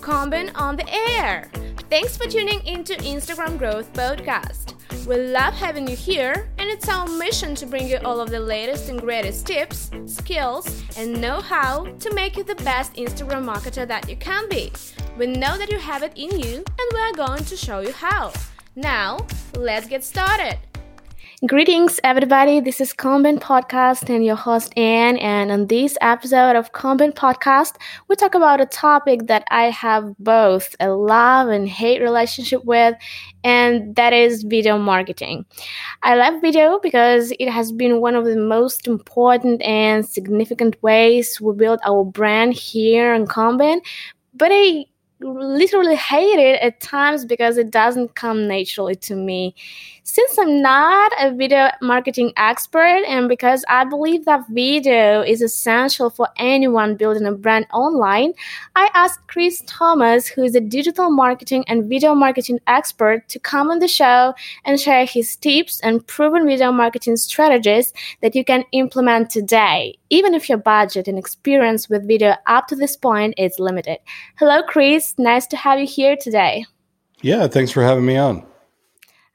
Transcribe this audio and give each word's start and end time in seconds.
Combin 0.00 0.50
on 0.54 0.76
the 0.76 0.88
air. 0.88 1.50
Thanks 1.90 2.16
for 2.16 2.26
tuning 2.26 2.64
into 2.66 2.94
Instagram 2.94 3.58
Growth 3.58 3.92
Podcast. 3.92 4.74
We 5.06 5.16
love 5.16 5.54
having 5.54 5.88
you 5.88 5.96
here, 5.96 6.48
and 6.58 6.68
it's 6.68 6.88
our 6.88 7.06
mission 7.06 7.54
to 7.56 7.66
bring 7.66 7.88
you 7.88 7.98
all 8.04 8.20
of 8.20 8.30
the 8.30 8.40
latest 8.40 8.88
and 8.88 9.00
greatest 9.00 9.46
tips, 9.46 9.90
skills, 10.06 10.82
and 10.96 11.20
know 11.20 11.40
how 11.40 11.84
to 11.84 12.14
make 12.14 12.36
you 12.36 12.44
the 12.44 12.54
best 12.56 12.94
Instagram 12.94 13.44
marketer 13.44 13.86
that 13.86 14.08
you 14.08 14.16
can 14.16 14.48
be. 14.48 14.72
We 15.18 15.26
know 15.26 15.58
that 15.58 15.70
you 15.70 15.78
have 15.78 16.02
it 16.02 16.12
in 16.16 16.38
you, 16.38 16.56
and 16.56 16.90
we 16.92 17.00
are 17.00 17.12
going 17.12 17.44
to 17.44 17.56
show 17.56 17.80
you 17.80 17.92
how. 17.92 18.32
Now, 18.76 19.26
let's 19.54 19.86
get 19.86 20.04
started. 20.04 20.58
Greetings, 21.46 21.98
everybody. 22.04 22.60
This 22.60 22.82
is 22.82 22.92
Combin 22.92 23.38
Podcast 23.38 24.14
and 24.14 24.22
your 24.22 24.36
host, 24.36 24.76
Anne. 24.76 25.16
And 25.16 25.50
on 25.50 25.68
this 25.68 25.96
episode 26.02 26.54
of 26.54 26.72
Combin 26.72 27.12
Podcast, 27.12 27.76
we 28.08 28.16
talk 28.16 28.34
about 28.34 28.60
a 28.60 28.66
topic 28.66 29.26
that 29.28 29.44
I 29.50 29.70
have 29.70 30.14
both 30.18 30.76
a 30.80 30.90
love 30.90 31.48
and 31.48 31.66
hate 31.66 32.02
relationship 32.02 32.62
with, 32.66 32.94
and 33.42 33.96
that 33.96 34.12
is 34.12 34.42
video 34.42 34.76
marketing. 34.76 35.46
I 36.02 36.14
love 36.14 36.42
video 36.42 36.78
because 36.78 37.32
it 37.40 37.48
has 37.48 37.72
been 37.72 38.02
one 38.02 38.16
of 38.16 38.26
the 38.26 38.36
most 38.36 38.86
important 38.86 39.62
and 39.62 40.06
significant 40.06 40.76
ways 40.82 41.40
we 41.40 41.54
build 41.54 41.80
our 41.86 42.04
brand 42.04 42.52
here 42.52 43.14
in 43.14 43.26
Combin. 43.26 43.80
But 44.34 44.50
I 44.52 44.84
literally 45.20 45.96
hate 45.96 46.38
it 46.38 46.60
at 46.62 46.80
times 46.80 47.24
because 47.24 47.58
it 47.58 47.70
doesn't 47.70 48.14
come 48.14 48.48
naturally 48.48 48.94
to 48.96 49.14
me. 49.14 49.54
Since 50.02 50.38
I'm 50.38 50.60
not 50.62 51.12
a 51.20 51.32
video 51.32 51.68
marketing 51.82 52.32
expert 52.36 53.04
and 53.06 53.28
because 53.28 53.64
I 53.68 53.84
believe 53.84 54.24
that 54.24 54.48
video 54.50 55.22
is 55.22 55.42
essential 55.42 56.10
for 56.10 56.28
anyone 56.36 56.96
building 56.96 57.26
a 57.26 57.32
brand 57.32 57.66
online, 57.72 58.32
I 58.74 58.90
asked 58.94 59.20
Chris 59.28 59.62
Thomas, 59.66 60.26
who 60.26 60.42
is 60.42 60.54
a 60.54 60.60
digital 60.60 61.10
marketing 61.10 61.64
and 61.68 61.84
video 61.84 62.14
marketing 62.14 62.60
expert, 62.66 63.28
to 63.28 63.38
come 63.38 63.70
on 63.70 63.78
the 63.78 63.88
show 63.88 64.34
and 64.64 64.80
share 64.80 65.04
his 65.04 65.36
tips 65.36 65.80
and 65.80 66.04
proven 66.06 66.46
video 66.46 66.72
marketing 66.72 67.16
strategies 67.16 67.92
that 68.22 68.34
you 68.34 68.44
can 68.44 68.64
implement 68.72 69.30
today, 69.30 69.96
even 70.10 70.34
if 70.34 70.48
your 70.48 70.58
budget 70.58 71.08
and 71.08 71.18
experience 71.18 71.88
with 71.88 72.06
video 72.06 72.34
up 72.46 72.66
to 72.68 72.76
this 72.76 72.96
point 72.96 73.34
is 73.38 73.58
limited. 73.58 73.98
Hello, 74.38 74.62
Chris. 74.62 75.14
Nice 75.18 75.46
to 75.46 75.56
have 75.56 75.78
you 75.78 75.86
here 75.86 76.16
today. 76.20 76.66
Yeah, 77.22 77.46
thanks 77.46 77.70
for 77.70 77.82
having 77.82 78.04
me 78.04 78.16
on. 78.16 78.44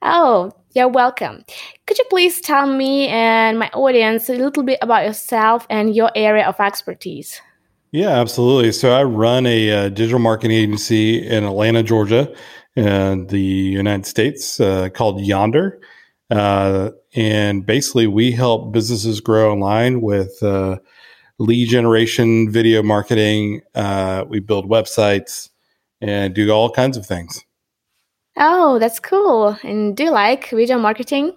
Oh, 0.01 0.51
you're 0.73 0.89
welcome. 0.89 1.45
Could 1.87 1.97
you 1.97 2.05
please 2.09 2.41
tell 2.41 2.67
me 2.67 3.07
and 3.07 3.57
my 3.57 3.69
audience 3.69 4.29
a 4.29 4.33
little 4.33 4.63
bit 4.63 4.79
about 4.81 5.05
yourself 5.05 5.65
and 5.69 5.95
your 5.95 6.11
area 6.15 6.45
of 6.45 6.59
expertise? 6.59 7.41
Yeah, 7.91 8.09
absolutely. 8.09 8.73
So 8.73 8.91
I 8.91 9.03
run 9.03 9.45
a 9.45 9.71
uh, 9.71 9.89
digital 9.89 10.19
marketing 10.19 10.57
agency 10.57 11.25
in 11.25 11.45
Atlanta, 11.45 11.81
Georgia, 11.81 12.35
in 12.75 13.27
the 13.27 13.39
United 13.39 14.05
States 14.05 14.59
uh, 14.59 14.89
called 14.89 15.21
Yonder. 15.21 15.79
Uh, 16.29 16.91
and 17.15 17.65
basically, 17.65 18.07
we 18.07 18.31
help 18.31 18.71
businesses 18.71 19.21
grow 19.21 19.51
online 19.51 20.01
with 20.01 20.41
uh, 20.41 20.77
lead 21.37 21.69
generation, 21.69 22.51
video 22.51 22.81
marketing. 22.81 23.61
Uh, 23.73 24.25
we 24.27 24.39
build 24.39 24.69
websites 24.69 25.49
and 26.01 26.33
do 26.33 26.49
all 26.51 26.69
kinds 26.69 26.97
of 26.97 27.05
things. 27.05 27.43
Oh, 28.37 28.79
that's 28.79 28.99
cool. 28.99 29.57
And 29.63 29.95
do 29.95 30.05
you 30.05 30.11
like 30.11 30.49
video 30.49 30.77
marketing? 30.77 31.33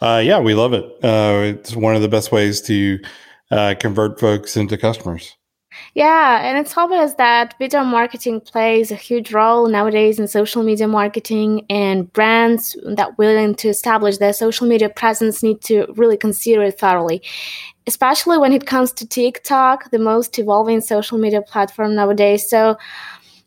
Uh, 0.00 0.22
yeah, 0.24 0.38
we 0.38 0.54
love 0.54 0.72
it. 0.72 0.84
Uh, 1.02 1.42
it's 1.58 1.74
one 1.74 1.96
of 1.96 2.02
the 2.02 2.08
best 2.08 2.32
ways 2.32 2.60
to 2.62 2.98
uh, 3.50 3.74
convert 3.78 4.20
folks 4.20 4.56
into 4.56 4.78
customers. 4.78 5.36
Yeah, 5.94 6.40
and 6.44 6.58
it's 6.58 6.76
obvious 6.76 7.14
that 7.14 7.54
video 7.58 7.82
marketing 7.82 8.40
plays 8.40 8.90
a 8.90 8.94
huge 8.94 9.32
role 9.32 9.68
nowadays 9.68 10.18
in 10.18 10.28
social 10.28 10.62
media 10.62 10.86
marketing, 10.86 11.66
and 11.70 12.12
brands 12.12 12.76
that 12.84 13.18
willing 13.18 13.54
to 13.56 13.68
establish 13.68 14.18
their 14.18 14.32
social 14.32 14.66
media 14.66 14.88
presence 14.88 15.42
need 15.42 15.60
to 15.62 15.86
really 15.96 16.16
consider 16.16 16.62
it 16.62 16.78
thoroughly, 16.78 17.22
especially 17.86 18.38
when 18.38 18.52
it 18.52 18.66
comes 18.66 18.92
to 18.92 19.06
TikTok, 19.06 19.90
the 19.90 19.98
most 19.98 20.38
evolving 20.38 20.80
social 20.80 21.18
media 21.18 21.42
platform 21.42 21.94
nowadays. 21.94 22.48
So, 22.48 22.76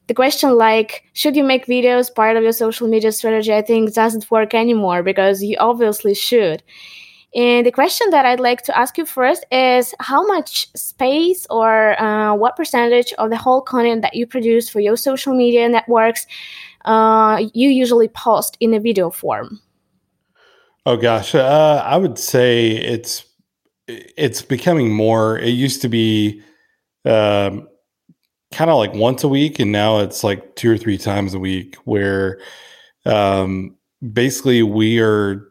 the 0.07 0.13
question 0.13 0.57
like 0.57 1.05
should 1.13 1.35
you 1.37 1.43
make 1.43 1.67
videos 1.67 2.13
part 2.13 2.35
of 2.37 2.43
your 2.43 2.51
social 2.53 2.87
media 2.87 3.11
strategy? 3.11 3.53
I 3.53 3.61
think 3.61 3.93
doesn't 3.93 4.29
work 4.31 4.53
anymore 4.53 5.03
because 5.03 5.41
you 5.43 5.55
obviously 5.59 6.13
should 6.15 6.63
and 7.33 7.65
the 7.65 7.71
question 7.71 8.09
that 8.11 8.25
i'd 8.25 8.39
like 8.39 8.61
to 8.61 8.77
ask 8.77 8.97
you 8.97 9.05
first 9.05 9.45
is 9.51 9.93
how 9.99 10.25
much 10.25 10.71
space 10.75 11.47
or 11.49 11.99
uh, 12.01 12.33
what 12.33 12.55
percentage 12.55 13.13
of 13.13 13.29
the 13.29 13.37
whole 13.37 13.61
content 13.61 14.01
that 14.01 14.15
you 14.15 14.25
produce 14.27 14.69
for 14.69 14.79
your 14.79 14.97
social 14.97 15.33
media 15.33 15.67
networks 15.67 16.27
uh, 16.85 17.43
you 17.53 17.69
usually 17.69 18.07
post 18.07 18.57
in 18.59 18.73
a 18.73 18.79
video 18.79 19.09
form? 19.09 19.59
Oh 20.85 20.97
gosh. 20.97 21.35
Uh, 21.35 21.83
i 21.85 21.97
would 21.97 22.17
say 22.17 22.71
it's 22.71 23.25
it's 23.87 24.41
becoming 24.41 24.91
more. 24.93 25.37
It 25.37 25.49
used 25.49 25.81
to 25.81 25.89
be 25.89 26.41
um, 27.03 27.67
kind 28.53 28.69
of 28.69 28.77
like 28.77 28.93
once 28.93 29.23
a 29.23 29.27
week 29.27 29.59
and 29.59 29.71
now 29.71 29.99
it's 29.99 30.23
like 30.23 30.55
two 30.55 30.71
or 30.71 30.77
three 30.77 30.97
times 30.97 31.33
a 31.33 31.39
week 31.39 31.75
where 31.83 32.39
um, 33.05 33.75
basically 34.13 34.63
we 34.63 34.99
are 34.99 35.45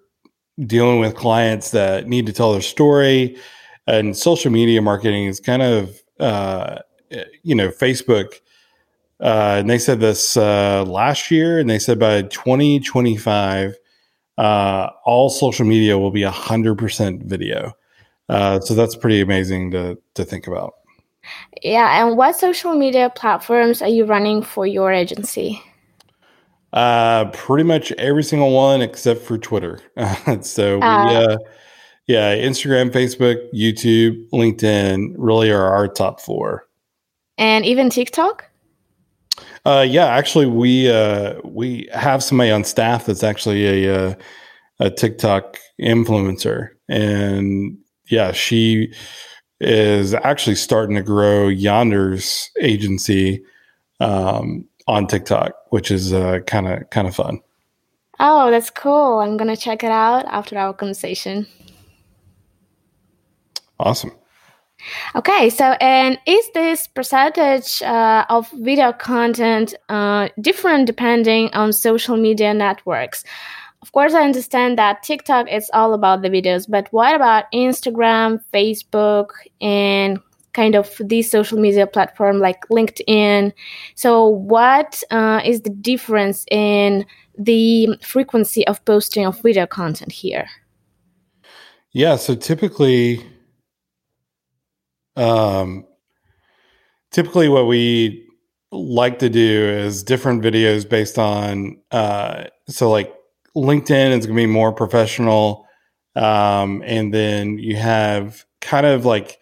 dealing 0.66 1.00
with 1.00 1.14
clients 1.14 1.70
that 1.70 2.06
need 2.06 2.26
to 2.26 2.32
tell 2.32 2.52
their 2.52 2.60
story 2.60 3.36
and 3.86 4.16
social 4.16 4.50
media 4.50 4.80
marketing 4.82 5.26
is 5.26 5.40
kind 5.40 5.62
of 5.62 6.02
uh, 6.18 6.78
you 7.42 7.54
know 7.54 7.68
facebook 7.68 8.34
uh, 9.20 9.56
and 9.58 9.68
they 9.68 9.78
said 9.78 10.00
this 10.00 10.36
uh, 10.36 10.84
last 10.84 11.30
year 11.30 11.58
and 11.58 11.68
they 11.68 11.78
said 11.78 11.98
by 11.98 12.22
2025 12.22 13.74
uh, 14.38 14.88
all 15.04 15.28
social 15.28 15.66
media 15.66 15.98
will 15.98 16.10
be 16.10 16.22
100% 16.22 17.24
video 17.24 17.72
uh, 18.28 18.60
so 18.60 18.74
that's 18.74 18.96
pretty 18.96 19.20
amazing 19.20 19.70
to 19.70 19.98
to 20.14 20.24
think 20.24 20.46
about 20.46 20.74
yeah, 21.62 22.02
and 22.02 22.16
what 22.16 22.36
social 22.36 22.74
media 22.74 23.10
platforms 23.10 23.82
are 23.82 23.88
you 23.88 24.04
running 24.04 24.42
for 24.42 24.66
your 24.66 24.92
agency? 24.92 25.62
Uh, 26.72 27.26
pretty 27.32 27.64
much 27.64 27.90
every 27.92 28.22
single 28.22 28.52
one 28.52 28.80
except 28.80 29.22
for 29.22 29.36
Twitter. 29.36 29.80
so 30.42 30.76
we, 30.78 30.82
uh, 30.84 31.22
uh, 31.22 31.38
yeah, 32.06 32.34
Instagram, 32.34 32.90
Facebook, 32.90 33.38
YouTube, 33.52 34.28
LinkedIn 34.30 35.14
really 35.16 35.50
are 35.50 35.64
our 35.64 35.88
top 35.88 36.20
four. 36.20 36.68
And 37.38 37.64
even 37.64 37.90
TikTok. 37.90 38.44
Uh, 39.64 39.86
yeah, 39.88 40.06
actually, 40.06 40.46
we 40.46 40.90
uh, 40.90 41.34
we 41.44 41.88
have 41.92 42.22
somebody 42.22 42.50
on 42.50 42.64
staff 42.64 43.06
that's 43.06 43.22
actually 43.22 43.86
a 43.86 43.94
uh, 43.94 44.14
a 44.78 44.90
TikTok 44.90 45.58
influencer, 45.80 46.70
and 46.88 47.76
yeah, 48.08 48.32
she 48.32 48.92
is 49.60 50.14
actually 50.14 50.56
starting 50.56 50.96
to 50.96 51.02
grow 51.02 51.48
Yonder's 51.48 52.50
agency 52.60 53.44
um, 54.00 54.64
on 54.90 55.06
TikTok, 55.06 55.52
which 55.70 55.90
is 55.90 56.12
kind 56.46 56.66
of 56.68 56.90
kind 56.90 57.06
of 57.08 57.14
fun. 57.14 57.40
Oh, 58.18 58.50
that's 58.50 58.70
cool! 58.70 59.20
I'm 59.20 59.36
gonna 59.36 59.56
check 59.56 59.82
it 59.82 59.90
out 59.90 60.26
after 60.26 60.58
our 60.58 60.74
conversation. 60.74 61.46
Awesome. 63.78 64.12
Okay, 65.14 65.50
so 65.50 65.64
and 65.80 66.18
is 66.26 66.50
this 66.52 66.88
percentage 66.88 67.82
uh, 67.82 68.24
of 68.28 68.50
video 68.52 68.92
content 68.92 69.74
uh, 69.88 70.28
different 70.40 70.86
depending 70.86 71.50
on 71.52 71.72
social 71.72 72.16
media 72.16 72.52
networks? 72.52 73.24
of 73.82 73.92
course, 73.92 74.12
I 74.12 74.24
understand 74.24 74.78
that 74.78 75.02
TikTok 75.02 75.50
is 75.50 75.70
all 75.72 75.94
about 75.94 76.22
the 76.22 76.28
videos, 76.28 76.68
but 76.68 76.88
what 76.90 77.14
about 77.14 77.50
Instagram, 77.52 78.40
Facebook, 78.52 79.30
and 79.60 80.20
kind 80.52 80.74
of 80.74 81.00
these 81.00 81.30
social 81.30 81.58
media 81.58 81.86
platform 81.86 82.38
like 82.38 82.66
LinkedIn? 82.68 83.52
So, 83.94 84.26
what 84.26 85.02
uh, 85.10 85.40
is 85.44 85.62
the 85.62 85.70
difference 85.70 86.44
in 86.50 87.06
the 87.38 87.96
frequency 88.02 88.66
of 88.66 88.84
posting 88.84 89.26
of 89.26 89.40
video 89.40 89.66
content 89.66 90.12
here? 90.12 90.48
Yeah, 91.92 92.16
so 92.16 92.34
typically, 92.34 93.24
um, 95.16 95.86
typically 97.10 97.48
what 97.48 97.66
we 97.66 98.26
like 98.72 99.18
to 99.18 99.28
do 99.28 99.68
is 99.68 100.04
different 100.04 100.42
videos 100.42 100.88
based 100.88 101.18
on 101.18 101.80
uh, 101.90 102.44
so 102.68 102.88
like 102.88 103.12
LinkedIn 103.56 104.10
is 104.10 104.26
going 104.26 104.36
to 104.36 104.42
be 104.42 104.46
more 104.46 104.72
professional. 104.72 105.66
Um, 106.16 106.82
and 106.84 107.12
then 107.12 107.58
you 107.58 107.76
have 107.76 108.44
kind 108.60 108.86
of 108.86 109.04
like 109.04 109.39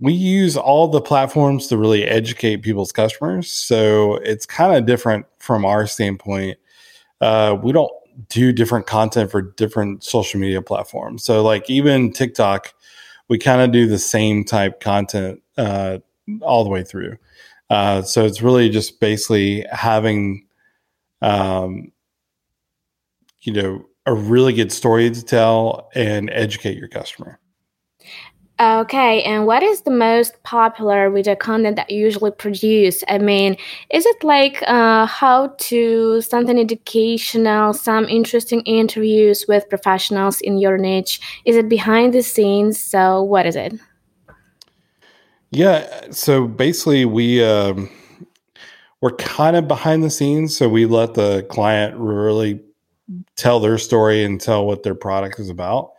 we 0.00 0.12
use 0.12 0.56
all 0.56 0.88
the 0.88 1.00
platforms 1.00 1.68
to 1.68 1.78
really 1.78 2.04
educate 2.04 2.58
people's 2.58 2.92
customers. 2.92 3.50
So 3.50 4.16
it's 4.16 4.44
kind 4.44 4.76
of 4.76 4.86
different 4.86 5.26
from 5.38 5.64
our 5.64 5.86
standpoint. 5.86 6.58
Uh, 7.20 7.56
we 7.62 7.72
don't 7.72 7.90
do 8.28 8.52
different 8.52 8.86
content 8.86 9.30
for 9.30 9.42
different 9.42 10.04
social 10.04 10.40
media 10.40 10.62
platforms. 10.62 11.24
So, 11.24 11.42
like 11.42 11.68
even 11.70 12.12
TikTok, 12.12 12.74
we 13.28 13.38
kind 13.38 13.60
of 13.60 13.72
do 13.72 13.86
the 13.86 13.98
same 13.98 14.44
type 14.44 14.80
content 14.80 15.42
uh, 15.56 15.98
all 16.42 16.64
the 16.64 16.70
way 16.70 16.82
through. 16.82 17.16
Uh, 17.68 18.02
so 18.02 18.24
it's 18.24 18.42
really 18.42 18.68
just 18.68 19.00
basically 19.00 19.66
having, 19.72 20.46
um, 21.20 21.90
you 23.40 23.52
know, 23.52 23.84
a 24.06 24.14
really 24.14 24.52
good 24.52 24.70
story 24.70 25.10
to 25.10 25.24
tell 25.24 25.90
and 25.94 26.30
educate 26.30 26.78
your 26.78 26.88
customer. 26.88 27.40
Okay, 28.58 29.22
and 29.24 29.46
what 29.46 29.62
is 29.62 29.82
the 29.82 29.90
most 29.90 30.42
popular 30.42 31.10
video 31.10 31.36
content 31.36 31.76
that 31.76 31.90
you 31.90 32.00
usually 32.00 32.30
produce? 32.30 33.04
I 33.06 33.18
mean, 33.18 33.58
is 33.90 34.06
it 34.06 34.24
like 34.24 34.62
uh, 34.66 35.04
how 35.04 35.48
to 35.58 36.22
something 36.22 36.58
educational, 36.58 37.74
some 37.74 38.06
interesting 38.06 38.62
interviews 38.62 39.44
with 39.46 39.68
professionals 39.68 40.40
in 40.40 40.56
your 40.56 40.78
niche? 40.78 41.20
Is 41.44 41.56
it 41.56 41.68
behind 41.68 42.14
the 42.14 42.22
scenes? 42.22 42.82
So, 42.82 43.22
what 43.22 43.44
is 43.44 43.56
it? 43.56 43.74
Yeah, 45.50 46.10
so 46.10 46.48
basically, 46.48 47.04
we 47.04 47.44
um, 47.44 47.90
we're 49.02 49.16
kind 49.16 49.56
of 49.56 49.68
behind 49.68 50.02
the 50.02 50.10
scenes, 50.10 50.56
so 50.56 50.66
we 50.66 50.86
let 50.86 51.12
the 51.12 51.46
client 51.50 51.94
really 51.98 52.58
tell 53.36 53.60
their 53.60 53.76
story 53.76 54.24
and 54.24 54.40
tell 54.40 54.66
what 54.66 54.82
their 54.82 54.94
product 54.94 55.38
is 55.38 55.50
about 55.50 55.92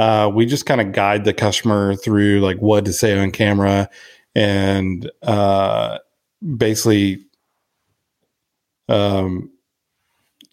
uh, 0.00 0.30
we 0.30 0.46
just 0.46 0.64
kind 0.64 0.80
of 0.80 0.92
guide 0.92 1.26
the 1.26 1.34
customer 1.34 1.94
through 1.94 2.40
like 2.40 2.56
what 2.56 2.86
to 2.86 2.92
say 2.92 3.18
on 3.18 3.30
camera 3.30 3.86
and 4.34 5.10
uh, 5.24 5.98
basically 6.56 7.22
um, 8.88 9.50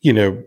you 0.01 0.11
know 0.11 0.43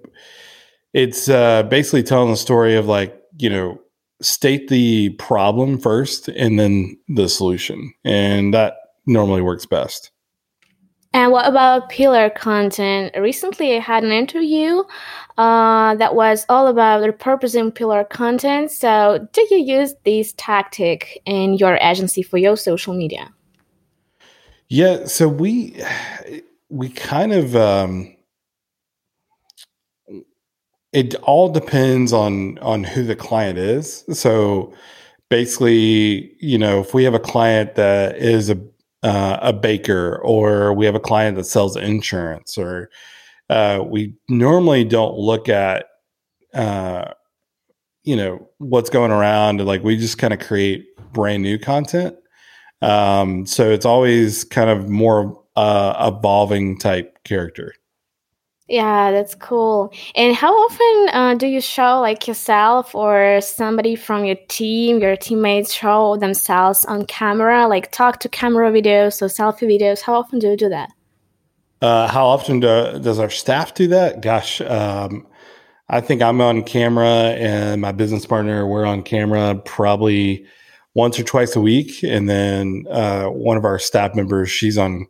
it's 0.93 1.31
uh, 1.31 1.63
basically 1.63 2.03
telling 2.03 2.31
the 2.31 2.37
story 2.37 2.77
of 2.77 2.85
like 2.85 3.19
you 3.39 3.49
know 3.49 3.81
state 4.21 4.69
the 4.69 5.09
problem 5.19 5.79
first 5.79 6.29
and 6.29 6.61
then 6.61 6.95
the 7.09 7.27
solution 7.27 7.95
and 8.05 8.53
that 8.53 8.75
normally 9.07 9.41
works 9.41 9.65
best 9.65 10.11
and 11.13 11.33
what 11.33 11.49
about 11.49 11.89
pillar 11.89 12.31
content? 12.31 13.17
Recently, 13.19 13.75
I 13.75 13.81
had 13.81 14.05
an 14.05 14.13
interview 14.13 14.85
uh, 15.41 15.95
that 15.95 16.15
was 16.15 16.45
all 16.51 16.67
about 16.67 17.03
repurposing 17.03 17.75
pillar 17.75 18.05
content. 18.05 18.71
So, 18.71 19.27
do 19.33 19.47
you 19.51 19.57
use 19.57 19.95
this 20.05 20.35
tactic 20.37 21.23
in 21.25 21.55
your 21.55 21.77
agency 21.77 22.23
for 22.23 22.37
your 22.37 22.59
social 22.59 22.93
media? 22.93 23.33
Yeah, 24.69 25.07
so 25.07 25.29
we 25.29 25.83
we 26.69 26.91
kind 26.91 27.33
of 27.33 27.57
um, 27.57 28.15
it 30.93 31.15
all 31.23 31.49
depends 31.49 32.13
on 32.13 32.59
on 32.59 32.85
who 32.85 33.03
the 33.03 33.17
client 33.17 33.59
is. 33.59 34.05
So 34.13 34.75
basically, 35.31 36.37
you 36.41 36.59
know, 36.59 36.81
if 36.81 36.93
we 36.93 37.03
have 37.05 37.15
a 37.15 37.19
client 37.19 37.77
that 37.77 38.17
is 38.19 38.51
a 38.51 38.61
uh, 39.03 39.39
a 39.41 39.55
baker 39.55 40.21
or 40.23 40.75
we 40.75 40.85
have 40.85 40.95
a 40.95 41.01
client 41.01 41.39
that 41.39 41.45
sells 41.45 41.77
insurance 41.77 42.59
or 42.59 42.91
uh, 43.51 43.83
we 43.85 44.15
normally 44.29 44.85
don't 44.85 45.19
look 45.19 45.49
at 45.49 45.87
uh, 46.55 47.13
you 48.05 48.17
know 48.17 48.49
what's 48.59 48.91
going 48.91 49.11
around 49.11 49.65
like 49.67 49.83
we 49.83 49.97
just 49.97 50.19
kind 50.19 50.33
of 50.33 50.39
create 50.39 50.87
brand 51.13 51.43
new 51.43 51.59
content 51.59 52.17
um, 52.81 53.45
so 53.45 53.71
it's 53.71 53.85
always 53.85 54.45
kind 54.45 54.71
of 54.71 54.89
more 54.89 55.43
uh, 55.57 56.13
evolving 56.17 56.79
type 56.79 57.23
character 57.25 57.75
yeah, 58.69 59.11
that's 59.11 59.35
cool. 59.35 59.93
And 60.15 60.33
how 60.33 60.55
often 60.55 61.09
uh, 61.13 61.35
do 61.35 61.49
you 61.49 61.61
show 61.61 61.99
like 61.99 62.29
yourself 62.29 62.95
or 62.95 63.41
somebody 63.41 63.97
from 63.97 64.25
your 64.25 64.37
team, 64.47 65.01
your 65.01 65.17
teammates 65.17 65.73
show 65.75 66.17
themselves 66.19 66.85
on 66.85 67.05
camera, 67.07 67.67
like 67.67 67.91
talk 67.91 68.21
to 68.21 68.29
camera 68.29 68.71
videos 68.71 69.21
or 69.23 69.27
selfie 69.27 69.67
videos? 69.67 70.03
How 70.03 70.15
often 70.15 70.39
do 70.39 70.51
you 70.51 70.57
do 70.57 70.69
that? 70.69 70.91
Uh, 71.81 72.09
how 72.09 72.27
often 72.27 72.61
do, 72.61 72.99
does 73.01 73.19
our 73.19 73.31
staff 73.31 73.75
do 73.75 73.87
that? 73.89 74.21
Gosh, 74.21 74.61
um, 74.61 75.27
I 75.89 76.01
think 76.01 76.23
I'm 76.23 76.41
on 76.41 76.63
camera 76.63 77.35
and 77.37 77.81
my 77.81 77.93
business 77.93 78.27
partner, 78.27 78.67
we're 78.67 78.85
on 78.85 79.03
camera 79.03 79.57
probably 79.65 80.47
once 80.95 81.19
or 81.19 81.25
twice 81.25 81.57
a 81.57 81.61
week. 81.61 82.03
And 82.03 82.29
then 82.29 82.85
uh, 82.91 83.27
one 83.27 83.57
of 83.57 83.65
our 83.65 83.79
staff 83.79 84.15
members, 84.15 84.51
she's 84.51 84.79
on 84.79 85.07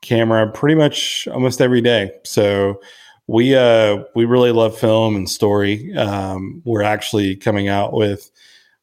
camera 0.00 0.50
pretty 0.50 0.74
much 0.74 1.28
almost 1.28 1.60
every 1.60 1.80
day. 1.80 2.10
So 2.24 2.80
we 3.26 3.54
uh, 3.54 4.02
we 4.16 4.24
really 4.24 4.50
love 4.50 4.76
film 4.76 5.14
and 5.14 5.30
story. 5.30 5.94
Um, 5.96 6.62
we're 6.64 6.82
actually 6.82 7.36
coming 7.36 7.68
out 7.68 7.92
with 7.92 8.30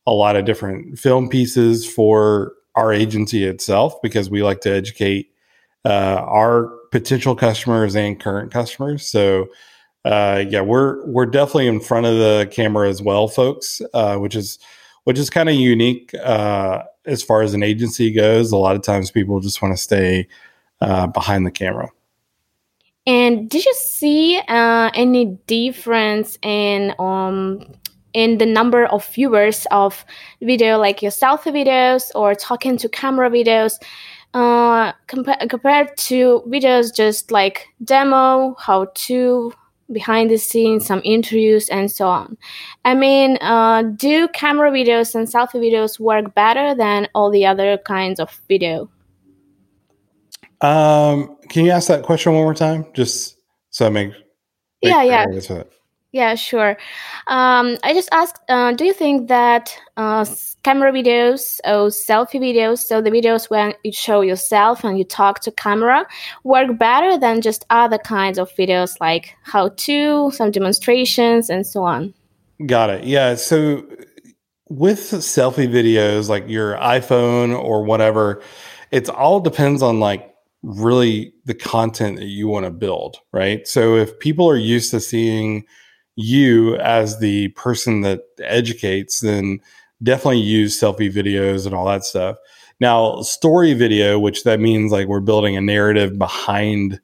a 0.05 0.13
lot 0.13 0.37
of 0.37 0.45
different 0.45 0.97
film 0.97 1.27
pieces 1.27 1.85
for 1.85 2.53
our 2.75 2.93
agency 2.93 3.43
itself 3.43 4.01
because 4.01 4.29
we 4.29 4.43
like 4.43 4.61
to 4.61 4.71
educate 4.71 5.31
uh, 5.83 6.21
our 6.25 6.71
potential 6.91 7.35
customers 7.35 7.95
and 7.95 8.19
current 8.19 8.51
customers. 8.51 9.07
So 9.07 9.47
uh, 10.05 10.45
yeah, 10.49 10.61
we're 10.61 11.05
we're 11.05 11.25
definitely 11.25 11.67
in 11.67 11.79
front 11.79 12.05
of 12.05 12.15
the 12.17 12.47
camera 12.51 12.89
as 12.89 13.01
well, 13.01 13.27
folks, 13.27 13.81
uh, 13.93 14.17
which 14.17 14.35
is 14.35 14.57
which 15.03 15.19
is 15.19 15.29
kind 15.29 15.49
of 15.49 15.55
unique 15.55 16.13
uh, 16.15 16.83
as 17.05 17.23
far 17.23 17.41
as 17.41 17.53
an 17.53 17.63
agency 17.63 18.11
goes. 18.11 18.51
A 18.51 18.57
lot 18.57 18.75
of 18.75 18.81
times 18.81 19.11
people 19.11 19.39
just 19.39 19.61
want 19.61 19.75
to 19.75 19.81
stay 19.81 20.27
uh, 20.81 21.07
behind 21.07 21.45
the 21.45 21.51
camera. 21.51 21.89
And 23.05 23.49
did 23.49 23.65
you 23.65 23.73
see 23.73 24.37
uh, 24.47 24.91
any 24.93 25.37
difference 25.47 26.37
in 26.41 26.93
um, 26.99 27.61
in 28.13 28.37
the 28.37 28.45
number 28.45 28.85
of 28.85 29.05
viewers 29.07 29.67
of 29.71 30.05
video, 30.41 30.77
like 30.77 31.01
your 31.01 31.11
selfie 31.11 31.53
videos 31.53 32.11
or 32.15 32.33
talking 32.33 32.77
to 32.77 32.89
camera 32.89 33.29
videos, 33.29 33.73
uh, 34.37 34.93
compa- 35.07 35.49
compared 35.49 35.97
to 35.97 36.43
videos 36.47 36.95
just 36.95 37.31
like 37.31 37.67
demo, 37.83 38.55
how 38.59 38.85
to, 38.93 39.51
behind 39.91 40.29
the 40.29 40.37
scenes, 40.37 40.85
some 40.85 41.01
interviews, 41.03 41.69
and 41.69 41.89
so 41.91 42.07
on. 42.07 42.37
I 42.85 42.93
mean, 42.93 43.37
uh, 43.41 43.81
do 43.81 44.27
camera 44.29 44.71
videos 44.71 45.15
and 45.15 45.27
selfie 45.27 45.59
videos 45.59 45.99
work 45.99 46.35
better 46.35 46.75
than 46.75 47.07
all 47.15 47.31
the 47.31 47.47
other 47.47 47.79
kinds 47.79 48.19
of 48.19 48.29
video? 48.47 48.89
Um, 50.61 51.37
can 51.49 51.65
you 51.65 51.71
ask 51.71 51.87
that 51.87 52.03
question 52.03 52.33
one 52.33 52.43
more 52.43 52.53
time, 52.53 52.85
just 52.93 53.37
so 53.71 53.87
I 53.87 53.89
make? 53.89 54.13
yeah, 54.81 55.01
yeah. 55.01 55.25
Yeah, 56.13 56.35
sure. 56.35 56.77
Um, 57.27 57.77
I 57.83 57.93
just 57.93 58.09
asked, 58.11 58.41
uh, 58.47 58.71
do 58.71 58.85
you 58.85 58.93
think 58.93 59.27
that 59.27 59.77
uh, 59.97 60.25
camera 60.63 60.91
videos 60.91 61.59
or 61.65 61.89
selfie 61.89 62.39
videos, 62.39 62.79
so 62.79 63.01
the 63.01 63.11
videos 63.11 63.49
when 63.49 63.73
you 63.83 63.91
show 63.91 64.21
yourself 64.21 64.83
and 64.83 64.97
you 64.97 65.03
talk 65.03 65.41
to 65.41 65.51
camera, 65.51 66.07
work 66.43 66.77
better 66.77 67.17
than 67.17 67.41
just 67.41 67.65
other 67.69 67.97
kinds 67.97 68.39
of 68.39 68.49
videos 68.55 68.95
like 69.01 69.35
how 69.43 69.69
to, 69.69 70.31
some 70.31 70.49
demonstrations, 70.49 71.49
and 71.49 71.67
so 71.67 71.83
on? 71.83 72.13
Got 72.65 72.89
it. 72.89 73.03
Yeah. 73.03 73.35
So 73.35 73.85
with 74.69 74.99
selfie 74.99 75.67
videos, 75.67 76.29
like 76.29 76.47
your 76.47 76.75
iPhone 76.77 77.57
or 77.57 77.83
whatever, 77.83 78.41
it 78.91 79.09
all 79.09 79.41
depends 79.41 79.81
on 79.81 79.99
like 79.99 80.33
really 80.63 81.33
the 81.45 81.53
content 81.53 82.17
that 82.17 82.25
you 82.25 82.47
want 82.47 82.65
to 82.65 82.71
build, 82.71 83.17
right? 83.31 83.67
So 83.67 83.95
if 83.95 84.17
people 84.19 84.49
are 84.49 84.57
used 84.57 84.91
to 84.91 84.99
seeing 84.99 85.65
you 86.17 86.75
as 86.77 87.19
the 87.19 87.47
person 87.49 88.01
that 88.01 88.23
educates, 88.39 89.21
then 89.21 89.61
definitely 90.03 90.39
use 90.39 90.79
selfie 90.79 91.13
videos 91.13 91.65
and 91.65 91.73
all 91.73 91.85
that 91.85 92.03
stuff. 92.03 92.37
Now, 92.79 93.21
story 93.21 93.73
video, 93.73 94.19
which 94.19 94.43
that 94.43 94.59
means 94.59 94.91
like 94.91 95.07
we're 95.07 95.19
building 95.19 95.55
a 95.55 95.61
narrative 95.61 96.17
behind 96.17 96.99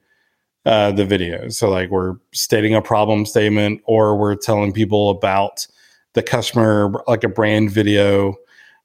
uh, 0.65 0.91
the 0.91 1.05
video. 1.05 1.49
So, 1.49 1.69
like 1.69 1.89
we're 1.89 2.15
stating 2.33 2.73
a 2.73 2.81
problem 2.81 3.25
statement 3.25 3.81
or 3.85 4.17
we're 4.17 4.35
telling 4.35 4.73
people 4.73 5.11
about 5.11 5.67
the 6.13 6.23
customer, 6.23 6.91
like 7.07 7.23
a 7.23 7.29
brand 7.29 7.71
video, 7.71 8.35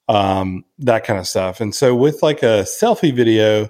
um, 0.09 0.65
that 0.79 1.05
kind 1.05 1.19
of 1.19 1.27
stuff. 1.27 1.61
And 1.61 1.75
so, 1.75 1.95
with 1.95 2.23
like 2.23 2.43
a 2.43 2.65
selfie 2.65 3.15
video, 3.15 3.69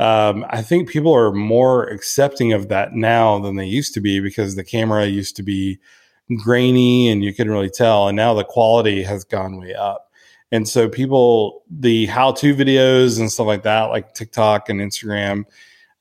um, 0.00 0.46
I 0.50 0.62
think 0.62 0.88
people 0.88 1.14
are 1.14 1.32
more 1.32 1.84
accepting 1.84 2.52
of 2.52 2.68
that 2.68 2.94
now 2.94 3.38
than 3.38 3.56
they 3.56 3.66
used 3.66 3.94
to 3.94 4.00
be 4.00 4.20
because 4.20 4.54
the 4.54 4.64
camera 4.64 5.06
used 5.06 5.36
to 5.36 5.42
be 5.42 5.78
grainy 6.36 7.08
and 7.08 7.24
you 7.24 7.34
couldn't 7.34 7.52
really 7.52 7.70
tell. 7.70 8.08
And 8.08 8.16
now 8.16 8.34
the 8.34 8.44
quality 8.44 9.02
has 9.02 9.24
gone 9.24 9.58
way 9.58 9.74
up. 9.74 10.10
And 10.52 10.68
so 10.68 10.88
people, 10.88 11.62
the 11.70 12.06
how 12.06 12.32
to 12.32 12.54
videos 12.54 13.18
and 13.18 13.30
stuff 13.30 13.46
like 13.46 13.64
that, 13.64 13.84
like 13.84 14.14
TikTok 14.14 14.68
and 14.68 14.80
Instagram 14.80 15.44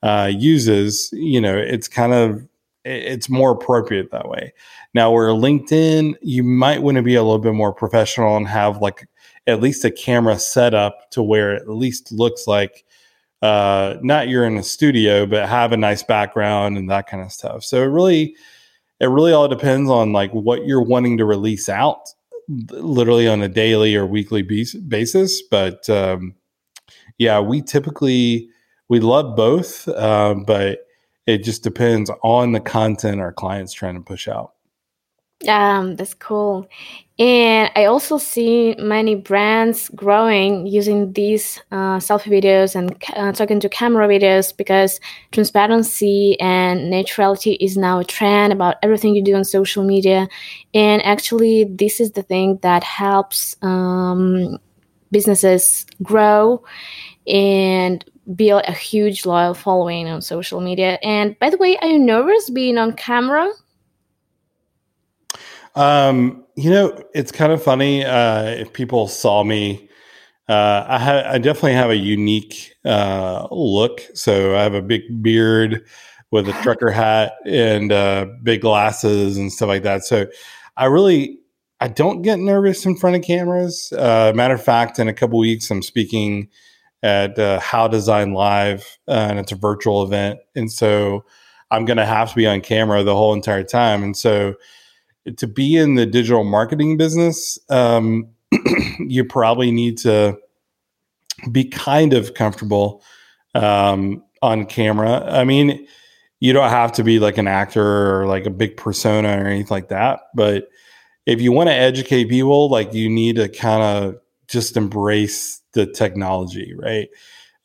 uh, 0.04 0.32
uses, 0.34 1.10
you 1.12 1.42
know, 1.42 1.58
it's 1.58 1.88
kind 1.88 2.14
of, 2.14 2.48
it's 2.86 3.30
more 3.30 3.52
appropriate 3.52 4.12
that 4.12 4.30
way. 4.30 4.54
Now, 4.94 5.12
where 5.12 5.30
LinkedIn, 5.30 6.16
you 6.22 6.44
might 6.44 6.82
want 6.82 6.96
to 6.96 7.04
be 7.04 7.16
a 7.16 7.24
little 7.24 7.40
bit 7.40 7.54
more 7.54 7.74
professional 7.74 8.38
and 8.38 8.48
have 8.48 8.78
like 8.78 9.08
at 9.48 9.60
least 9.60 9.84
a 9.84 9.92
camera 9.92 10.40
set 10.40 10.74
up 10.74 11.12
to 11.12 11.22
where 11.22 11.56
it 11.56 11.64
at 11.64 11.70
least 11.70 12.12
looks 12.12 12.48
like 12.48 12.86
uh, 13.42 13.96
not 14.02 14.30
you're 14.30 14.46
in 14.46 14.58
a 14.58 14.64
studio, 14.64 15.26
but 15.26 15.48
have 15.48 15.72
a 15.72 15.78
nice 15.78 16.04
background 16.04 16.78
and 16.78 16.90
that 16.90 17.08
kind 17.08 17.24
of 17.24 17.32
stuff. 17.32 17.64
So 17.64 17.82
it 17.84 17.88
really, 17.88 18.36
it 19.00 19.08
really 19.08 19.32
all 19.32 19.48
depends 19.48 19.90
on 19.90 20.12
like 20.12 20.32
what 20.32 20.66
you're 20.66 20.82
wanting 20.82 21.18
to 21.18 21.26
release 21.26 21.70
out, 21.70 22.10
literally 22.48 23.28
on 23.28 23.42
a 23.42 23.48
daily 23.50 23.96
or 23.96 24.06
weekly 24.06 24.42
basis. 24.42 25.42
But 25.44 25.90
um, 25.90 26.36
yeah, 27.18 27.40
we 27.40 27.62
typically 27.62 28.50
we 28.90 29.00
love 29.00 29.36
both, 29.36 29.88
uh, 29.88 30.36
but 30.46 30.88
it 31.26 31.44
just 31.44 31.62
depends 31.62 32.10
on 32.24 32.54
the 32.54 32.60
content 32.60 33.20
our 33.20 33.34
clients 33.34 33.74
trying 33.74 33.96
to 33.96 34.02
push 34.02 34.28
out. 34.28 34.54
Um, 35.48 35.96
that's 35.96 36.16
cool. 36.16 36.68
And 37.20 37.72
I 37.76 37.86
also 37.86 38.18
see 38.18 38.76
many 38.80 39.14
brands 39.14 39.90
growing 39.90 40.66
using 40.66 41.14
these 41.14 41.60
uh, 41.72 41.98
selfie 41.98 42.32
videos 42.32 42.76
and 42.76 42.96
uh, 43.16 43.32
talking 43.34 43.60
to 43.60 43.70
camera 43.70 44.08
videos 44.08 44.56
because 44.56 45.00
transparency 45.32 46.40
and 46.40 46.90
neutrality 46.90 47.54
is 47.54 47.78
now 47.78 48.00
a 48.00 48.04
trend 48.04 48.52
about 48.52 48.76
everything 48.82 49.16
you 49.16 49.24
do 49.24 49.36
on 49.36 49.44
social 49.44 49.84
media. 49.84 50.28
And 50.74 51.04
actually, 51.04 51.66
this 51.66 52.00
is 52.00 52.12
the 52.12 52.24
thing 52.24 52.58
that 52.64 52.84
helps 52.84 53.56
um, 53.62 54.58
businesses 55.12 55.86
grow 56.02 56.64
and 57.28 58.04
build 58.36 58.64
a 58.68 58.74
huge 58.74 59.26
loyal 59.26 59.54
following 59.54 60.08
on 60.08 60.22
social 60.22 60.62
media. 60.62 61.00
And 61.04 61.38
by 61.40 61.52
the 61.52 61.58
way, 61.58 61.78
are 61.78 61.88
you 61.88 62.00
nervous 62.00 62.50
being 62.50 62.78
on 62.80 62.94
camera? 62.94 63.52
Um, 65.78 66.44
you 66.56 66.72
know, 66.72 67.00
it's 67.14 67.32
kind 67.32 67.52
of 67.52 67.64
funny. 67.64 68.04
Uh, 68.04 68.46
if 68.46 68.74
people 68.74 69.08
saw 69.08 69.44
me, 69.44 69.88
uh, 70.50 70.86
I, 70.88 70.98
ha- 70.98 71.24
I 71.28 71.38
definitely 71.38 71.74
have 71.74 71.92
a 71.92 71.96
unique 71.96 72.74
uh, 72.84 73.48
look. 73.52 74.02
So 74.16 74.56
I 74.56 74.64
have 74.64 74.74
a 74.74 74.82
big 74.82 75.22
beard 75.22 75.86
with 76.32 76.50
a 76.50 76.54
trucker 76.64 76.90
hat 76.90 77.34
and 77.46 77.92
uh, 77.92 78.26
big 78.42 78.62
glasses 78.62 79.38
and 79.38 79.54
stuff 79.54 79.68
like 79.68 79.84
that. 79.84 80.04
So 80.04 80.26
I 80.78 80.86
really, 80.86 81.38
I 81.80 81.90
don't 81.90 82.24
get 82.24 82.40
nervous 82.40 82.84
in 82.86 82.98
front 82.98 83.16
of 83.16 83.22
cameras. 83.22 83.94
Uh, 83.96 84.32
matter 84.34 84.56
of 84.56 84.64
fact, 84.64 84.98
in 84.98 85.08
a 85.08 85.14
couple 85.14 85.38
weeks, 85.38 85.70
I'm 85.70 85.84
speaking 85.84 86.50
at 87.04 87.38
uh, 87.38 87.60
How 87.60 87.88
Design 87.88 88.34
Live, 88.34 88.98
uh, 89.08 89.28
and 89.30 89.38
it's 89.38 89.52
a 89.52 89.56
virtual 89.56 90.02
event, 90.02 90.40
and 90.56 90.72
so 90.72 91.24
I'm 91.70 91.86
going 91.86 91.98
to 91.98 92.06
have 92.06 92.32
to 92.32 92.36
be 92.36 92.48
on 92.48 92.62
camera 92.62 93.04
the 93.04 93.16
whole 93.16 93.34
entire 93.34 93.64
time. 93.64 94.02
And 94.02 94.18
so, 94.18 94.56
to 95.38 95.48
be 95.48 95.76
in 95.76 95.96
the 95.96 96.06
digital 96.06 96.44
marketing 96.44 96.98
business, 96.98 97.60
um, 97.70 98.30
you 99.00 99.26
probably 99.26 99.72
need 99.72 99.98
to 100.00 100.38
be 101.52 101.66
kind 101.66 102.14
of 102.14 102.34
comfortable 102.34 103.04
um, 103.56 104.24
on 104.42 104.66
camera. 104.66 105.24
I 105.30 105.44
mean, 105.44 105.88
you 106.40 106.54
don't 106.54 106.70
have 106.70 106.92
to 106.94 107.04
be 107.04 107.20
like 107.20 107.38
an 107.38 107.48
actor 107.48 108.20
or 108.22 108.28
like 108.28 108.46
a 108.46 108.52
big 108.52 108.78
persona 108.78 109.30
or 109.30 109.48
anything 109.48 109.68
like 109.70 109.90
that, 109.90 110.22
but 110.36 110.70
if 111.26 111.42
you 111.42 111.52
want 111.52 111.68
to 111.68 111.74
educate 111.74 112.30
people, 112.30 112.70
like 112.70 112.94
you 112.94 113.10
need 113.10 113.36
to 113.36 113.50
kind 113.50 113.84
of 113.84 114.16
just 114.48 114.78
embrace 114.78 115.62
the 115.74 115.86
technology, 115.86 116.74
right? 116.78 117.10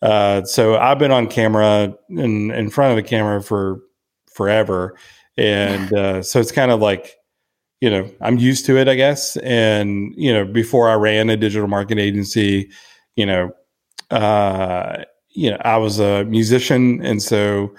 Uh, 0.02 0.42
so 0.45 0.76
I've 0.76 0.99
been 0.99 1.12
on 1.12 1.28
camera 1.28 1.95
in 2.11 2.50
in 2.50 2.71
front 2.71 2.90
of 2.90 2.97
the 2.97 3.09
camera 3.09 3.40
for 3.40 3.81
forever, 4.35 4.97
and 5.37 5.92
uh, 5.92 6.23
so 6.23 6.40
it's 6.40 6.50
kind 6.50 6.73
of 6.73 6.81
like 6.81 7.16
you 7.83 7.91
know 7.91 8.09
I'm 8.21 8.39
used 8.39 8.65
to 8.67 8.79
it, 8.79 8.89
I 8.89 8.95
guess. 8.95 9.37
And 9.39 10.15
you 10.17 10.33
know, 10.33 10.45
before 10.45 10.89
I 10.89 10.95
ran 10.95 11.29
a 11.29 11.37
digital 11.37 11.67
marketing 11.67 11.99
agency, 11.99 12.71
you 13.17 13.27
know, 13.27 13.51
uh, 14.12 15.03
you 15.31 15.51
know, 15.51 15.59
I 15.62 15.79
was 15.79 15.99
a 15.99 16.25
musician, 16.25 17.05
and 17.05 17.21
so 17.21 17.75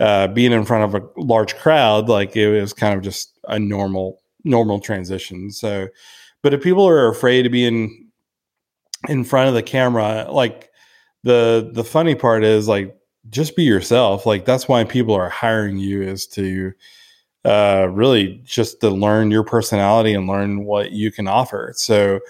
uh, 0.00 0.26
being 0.26 0.50
in 0.50 0.64
front 0.64 0.92
of 0.92 1.00
a 1.00 1.20
large 1.20 1.54
crowd, 1.56 2.08
like 2.08 2.34
it 2.36 2.60
was 2.60 2.72
kind 2.72 2.94
of 2.96 3.02
just 3.02 3.38
a 3.44 3.60
normal 3.60 4.20
normal 4.42 4.80
transition. 4.80 5.52
So, 5.52 5.86
but 6.42 6.52
if 6.52 6.60
people 6.60 6.86
are 6.88 7.08
afraid 7.08 7.42
to 7.42 7.48
be 7.48 7.64
in 7.64 8.10
in 9.08 9.22
front 9.22 9.48
of 9.48 9.54
the 9.54 9.62
camera, 9.62 10.26
like 10.32 10.68
the 11.22 11.70
the 11.72 11.84
funny 11.84 12.16
part 12.16 12.42
is 12.42 12.66
like 12.66 12.96
just 13.30 13.54
be 13.54 13.62
yourself. 13.62 14.26
Like 14.26 14.46
that's 14.46 14.66
why 14.66 14.82
people 14.82 15.14
are 15.14 15.28
hiring 15.28 15.78
you 15.78 16.02
is 16.02 16.26
to 16.28 16.72
uh, 17.44 17.88
really 17.90 18.40
just 18.44 18.80
to 18.80 18.90
learn 18.90 19.30
your 19.30 19.44
personality 19.44 20.14
and 20.14 20.26
learn 20.26 20.64
what 20.64 20.92
you 20.92 21.12
can 21.12 21.28
offer. 21.28 21.72
So 21.76 22.20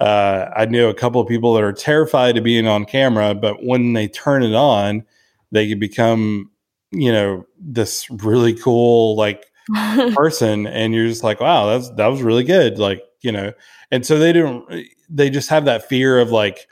uh, 0.00 0.50
I 0.56 0.66
knew 0.66 0.88
a 0.88 0.94
couple 0.94 1.20
of 1.20 1.28
people 1.28 1.54
that 1.54 1.62
are 1.62 1.72
terrified 1.72 2.36
of 2.36 2.44
being 2.44 2.66
on 2.66 2.84
camera, 2.84 3.34
but 3.34 3.64
when 3.64 3.92
they 3.92 4.08
turn 4.08 4.42
it 4.42 4.54
on, 4.54 5.04
they 5.52 5.68
can 5.68 5.78
become, 5.78 6.50
you 6.90 7.12
know, 7.12 7.46
this 7.58 8.10
really 8.10 8.54
cool 8.54 9.16
like 9.16 9.46
person 10.14 10.66
and 10.66 10.94
you're 10.94 11.08
just 11.08 11.24
like 11.24 11.40
wow 11.40 11.66
that's 11.66 11.90
that 11.96 12.06
was 12.06 12.22
really 12.22 12.44
good 12.44 12.78
like 12.78 13.02
you 13.26 13.32
know? 13.32 13.52
And 13.90 14.06
so 14.06 14.18
they 14.18 14.32
don't 14.32 14.64
they 15.10 15.28
just 15.28 15.50
have 15.50 15.64
that 15.64 15.88
fear 15.88 16.18
of 16.18 16.30
like 16.30 16.68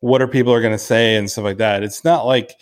what 0.00 0.22
are 0.22 0.28
people 0.28 0.52
are 0.52 0.60
going 0.60 0.72
to 0.74 0.78
say 0.78 1.16
and 1.16 1.30
stuff 1.30 1.44
like 1.44 1.58
that. 1.58 1.82
It's 1.82 2.02
not 2.02 2.24
like 2.24 2.54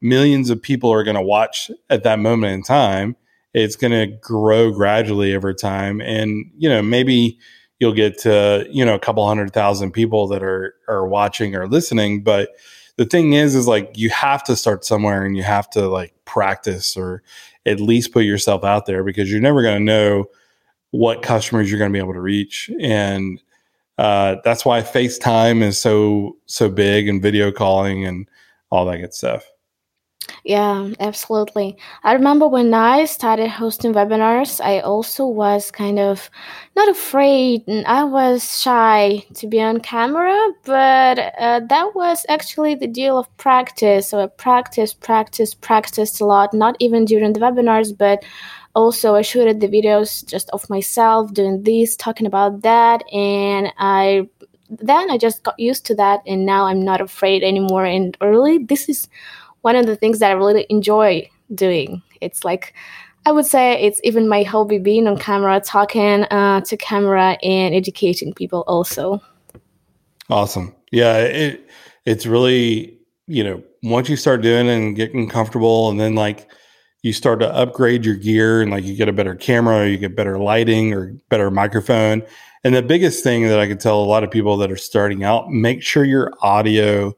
millions 0.00 0.50
of 0.50 0.62
people 0.62 0.92
are 0.92 1.04
going 1.04 1.16
to 1.16 1.22
watch 1.22 1.70
at 1.90 2.04
that 2.04 2.18
moment 2.18 2.52
in 2.52 2.62
time 2.62 3.16
it's 3.54 3.76
going 3.76 3.92
to 3.92 4.16
grow 4.18 4.70
gradually 4.70 5.34
over 5.34 5.52
time. 5.52 6.00
And 6.00 6.50
you 6.56 6.68
know 6.68 6.82
maybe 6.82 7.38
you'll 7.78 7.92
get 7.92 8.18
to 8.18 8.66
you 8.70 8.84
know 8.84 8.94
a 8.94 8.98
couple 8.98 9.26
hundred 9.26 9.52
thousand 9.52 9.92
people 9.92 10.28
that 10.28 10.42
are 10.42 10.74
are 10.88 11.06
watching 11.06 11.54
or 11.54 11.68
listening. 11.68 12.22
But 12.22 12.50
the 12.96 13.04
thing 13.04 13.32
is 13.32 13.54
is 13.54 13.66
like 13.66 13.92
you 13.96 14.10
have 14.10 14.44
to 14.44 14.56
start 14.56 14.84
somewhere 14.84 15.24
and 15.24 15.36
you 15.36 15.42
have 15.42 15.68
to 15.70 15.88
like 15.88 16.14
practice 16.24 16.96
or 16.96 17.22
at 17.66 17.80
least 17.80 18.12
put 18.12 18.24
yourself 18.24 18.64
out 18.64 18.86
there 18.86 19.04
because 19.04 19.30
you're 19.30 19.40
never 19.40 19.62
going 19.62 19.78
to 19.78 19.84
know 19.84 20.26
what 20.90 21.22
customers 21.22 21.70
you're 21.70 21.78
going 21.78 21.90
to 21.90 21.96
be 21.96 22.02
able 22.02 22.12
to 22.12 22.20
reach. 22.20 22.70
And 22.80 23.42
uh, 23.98 24.36
that's 24.44 24.64
why 24.64 24.82
facetime 24.82 25.62
is 25.62 25.78
so 25.78 26.36
so 26.46 26.68
big 26.68 27.08
and 27.08 27.22
video 27.22 27.50
calling 27.52 28.04
and 28.04 28.28
all 28.70 28.84
that 28.86 28.98
good 28.98 29.14
stuff 29.14 29.51
yeah, 30.44 30.90
absolutely. 30.98 31.76
I 32.02 32.12
remember 32.14 32.48
when 32.48 32.74
I 32.74 33.04
started 33.04 33.48
hosting 33.48 33.94
webinars, 33.94 34.60
I 34.60 34.80
also 34.80 35.26
was 35.26 35.70
kind 35.70 35.98
of 35.98 36.30
not 36.76 36.88
afraid 36.88 37.62
I 37.86 38.04
was 38.04 38.60
shy 38.60 39.24
to 39.34 39.46
be 39.46 39.60
on 39.60 39.80
camera, 39.80 40.36
but 40.64 41.18
uh, 41.38 41.60
that 41.68 41.94
was 41.94 42.26
actually 42.28 42.74
the 42.74 42.86
deal 42.86 43.18
of 43.18 43.36
practice. 43.36 44.08
So 44.08 44.20
I 44.20 44.26
practiced, 44.26 45.00
practiced, 45.00 45.60
practiced 45.60 46.20
a 46.20 46.24
lot, 46.24 46.54
not 46.54 46.76
even 46.80 47.04
during 47.04 47.32
the 47.32 47.40
webinars, 47.40 47.96
but 47.96 48.24
also 48.74 49.14
I 49.14 49.22
shooted 49.22 49.60
the 49.60 49.68
videos 49.68 50.26
just 50.26 50.50
of 50.50 50.68
myself 50.70 51.32
doing 51.34 51.62
this, 51.62 51.96
talking 51.96 52.26
about 52.26 52.62
that, 52.62 53.04
and 53.12 53.72
I 53.78 54.28
then 54.80 55.10
I 55.10 55.18
just 55.18 55.42
got 55.42 55.58
used 55.58 55.84
to 55.86 55.94
that, 55.96 56.20
and 56.26 56.46
now 56.46 56.64
I'm 56.64 56.82
not 56.82 57.00
afraid 57.00 57.42
anymore. 57.42 57.84
And 57.84 58.16
really, 58.20 58.58
this 58.58 58.88
is 58.88 59.08
one 59.62 59.76
of 59.76 59.86
the 59.86 59.96
things 59.96 60.18
that 60.18 60.30
I 60.30 60.34
really 60.34 60.66
enjoy 60.68 61.28
doing. 61.54 62.02
It's 62.20 62.44
like 62.44 62.74
I 63.24 63.32
would 63.32 63.46
say 63.46 63.80
it's 63.82 64.00
even 64.04 64.28
my 64.28 64.42
hobby 64.42 64.78
being 64.78 65.06
on 65.06 65.16
camera, 65.16 65.60
talking 65.60 66.24
uh, 66.24 66.60
to 66.62 66.76
camera, 66.76 67.38
and 67.42 67.74
educating 67.74 68.34
people 68.34 68.64
also. 68.66 69.22
Awesome. 70.28 70.74
Yeah, 70.90 71.18
it 71.18 71.68
it's 72.04 72.26
really 72.26 72.98
you 73.26 73.44
know 73.44 73.62
once 73.82 74.08
you 74.08 74.16
start 74.16 74.42
doing 74.42 74.68
and 74.68 74.96
getting 74.96 75.28
comfortable, 75.28 75.88
and 75.88 75.98
then 75.98 76.14
like 76.14 76.50
you 77.02 77.12
start 77.12 77.40
to 77.40 77.52
upgrade 77.52 78.04
your 78.04 78.14
gear 78.14 78.62
and 78.62 78.70
like 78.70 78.84
you 78.84 78.94
get 78.94 79.08
a 79.08 79.12
better 79.12 79.34
camera, 79.34 79.88
you 79.88 79.98
get 79.98 80.14
better 80.14 80.38
lighting 80.38 80.92
or 80.92 81.12
better 81.28 81.50
microphone. 81.50 82.22
And 82.64 82.76
the 82.76 82.82
biggest 82.82 83.24
thing 83.24 83.48
that 83.48 83.58
I 83.58 83.66
can 83.66 83.78
tell 83.78 84.00
a 84.00 84.06
lot 84.06 84.22
of 84.22 84.30
people 84.30 84.56
that 84.58 84.70
are 84.70 84.76
starting 84.76 85.24
out, 85.24 85.50
make 85.50 85.82
sure 85.82 86.04
your 86.04 86.32
audio 86.42 87.12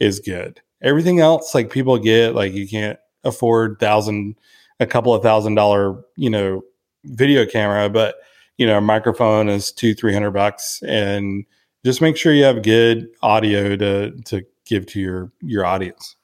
is 0.00 0.18
good 0.18 0.62
Everything 0.82 1.20
else, 1.20 1.54
like 1.54 1.70
people 1.70 1.98
get, 1.98 2.34
like 2.34 2.52
you 2.52 2.68
can't 2.68 2.98
afford 3.24 3.78
thousand, 3.80 4.36
a 4.80 4.86
couple 4.86 5.12
of 5.12 5.22
thousand 5.22 5.54
dollar, 5.54 6.02
you 6.16 6.30
know, 6.30 6.62
video 7.04 7.46
camera, 7.46 7.88
but 7.88 8.16
you 8.58 8.66
know, 8.66 8.78
a 8.78 8.80
microphone 8.80 9.48
is 9.48 9.72
two, 9.72 9.94
three 9.94 10.12
hundred 10.12 10.32
bucks, 10.32 10.82
and 10.82 11.44
just 11.84 12.00
make 12.00 12.16
sure 12.16 12.32
you 12.32 12.44
have 12.44 12.62
good 12.62 13.08
audio 13.22 13.76
to 13.76 14.10
to 14.22 14.44
give 14.66 14.86
to 14.86 15.00
your 15.00 15.32
your 15.40 15.64
audience. 15.64 16.16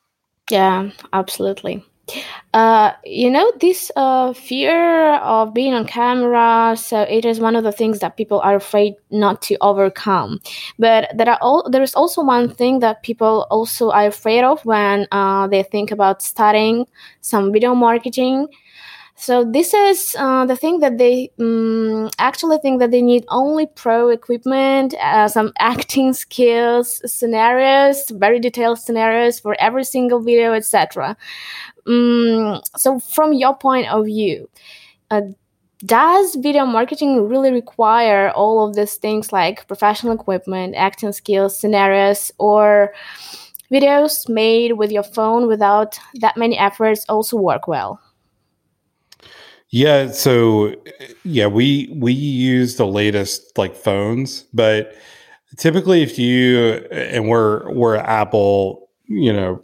Yeah, 0.51 0.91
absolutely. 1.13 1.85
Uh, 2.53 2.93
you 3.05 3.31
know, 3.31 3.53
this 3.61 3.91
uh, 3.97 4.33
fear 4.33 5.15
of 5.17 5.53
being 5.53 5.75
on 5.75 5.87
camera, 5.87 6.77
so 6.77 7.03
it 7.03 7.25
is 7.25 7.41
one 7.41 7.57
of 7.57 7.65
the 7.65 7.73
things 7.73 7.99
that 7.99 8.17
people 8.17 8.41
are 8.41 8.55
afraid 8.55 8.95
not 9.11 9.43
to 9.43 9.57
overcome. 9.61 10.41
But 10.79 11.11
there 11.17 11.29
are 11.29 11.39
all, 11.41 11.69
there 11.69 11.83
is 11.83 11.95
also 11.95 12.23
one 12.23 12.55
thing 12.55 12.79
that 12.81 13.03
people 13.03 13.47
also 13.51 13.91
are 13.91 14.07
afraid 14.07 14.45
of 14.45 14.65
when 14.65 15.09
uh, 15.11 15.49
they 15.49 15.63
think 15.63 15.91
about 15.91 16.23
starting 16.23 16.87
some 17.21 17.53
video 17.53 17.75
marketing. 17.75 18.49
So 19.17 19.45
this 19.45 19.73
is 19.73 20.17
uh, 20.19 20.45
the 20.45 20.57
thing 20.57 20.81
that 20.81 20.99
they 20.99 21.31
um, 21.39 22.11
actually 22.19 22.59
think 22.59 22.81
that 22.81 22.91
they 22.91 23.01
need 23.01 23.25
only 23.29 23.67
pro 23.67 24.09
equipment, 24.09 24.95
uh, 24.95 25.29
some 25.29 25.53
acting 25.59 26.13
skills, 26.13 27.01
scenarios, 27.11 28.11
very 28.11 28.41
detailed 28.41 28.81
scenarios 28.81 29.39
for 29.39 29.57
every 29.61 29.85
single 29.85 30.21
video, 30.21 30.53
etc. 30.53 31.17
Um, 31.87 32.61
so, 32.77 32.99
from 32.99 33.33
your 33.33 33.57
point 33.57 33.89
of 33.89 34.07
view, 34.07 34.49
uh, 35.11 35.23
does 35.85 36.35
video 36.37 36.65
marketing 36.65 37.29
really 37.29 37.53
require 37.53 38.31
all 38.31 38.67
of 38.67 38.75
these 38.75 38.95
things 38.95 39.33
like 39.33 39.67
professional 39.69 40.15
equipment, 40.15 40.75
acting 40.77 41.13
skills, 41.13 41.59
scenarios, 41.59 42.33
or 42.39 42.95
videos 43.71 44.29
made 44.29 44.73
with 44.75 44.91
your 44.91 45.03
phone 45.03 45.47
without 45.47 45.99
that 46.21 46.37
many 46.37 46.57
efforts 46.57 47.05
also 47.09 47.37
work 47.37 47.69
well? 47.69 48.01
Yeah, 49.69 50.13
so 50.13 50.75
yeah, 51.25 51.49
we 51.49 51.93
we 51.97 52.13
use 52.13 52.77
the 52.77 52.87
latest 52.87 53.59
like 53.59 53.75
phones, 53.75 54.43
but 54.55 54.95
typically 55.57 56.03
if 56.03 56.19
you 56.19 56.75
and 56.93 57.29
we're 57.29 57.69
we're 57.73 57.97
Apple, 57.97 58.89
you 59.07 59.33
know, 59.33 59.63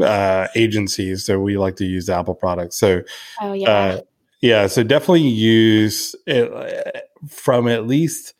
uh 0.00 0.48
agencies, 0.54 1.24
so 1.26 1.40
we 1.40 1.58
like 1.58 1.76
to 1.76 1.84
use 1.84 2.08
Apple 2.08 2.34
products. 2.34 2.76
So 2.76 3.02
Oh 3.40 3.52
yeah. 3.52 3.70
Uh, 3.70 4.00
yeah, 4.40 4.66
so 4.66 4.82
definitely 4.82 5.28
use 5.28 6.16
it 6.26 6.52
uh, 6.52 7.00
from 7.28 7.68
at 7.68 7.86
least 7.86 8.34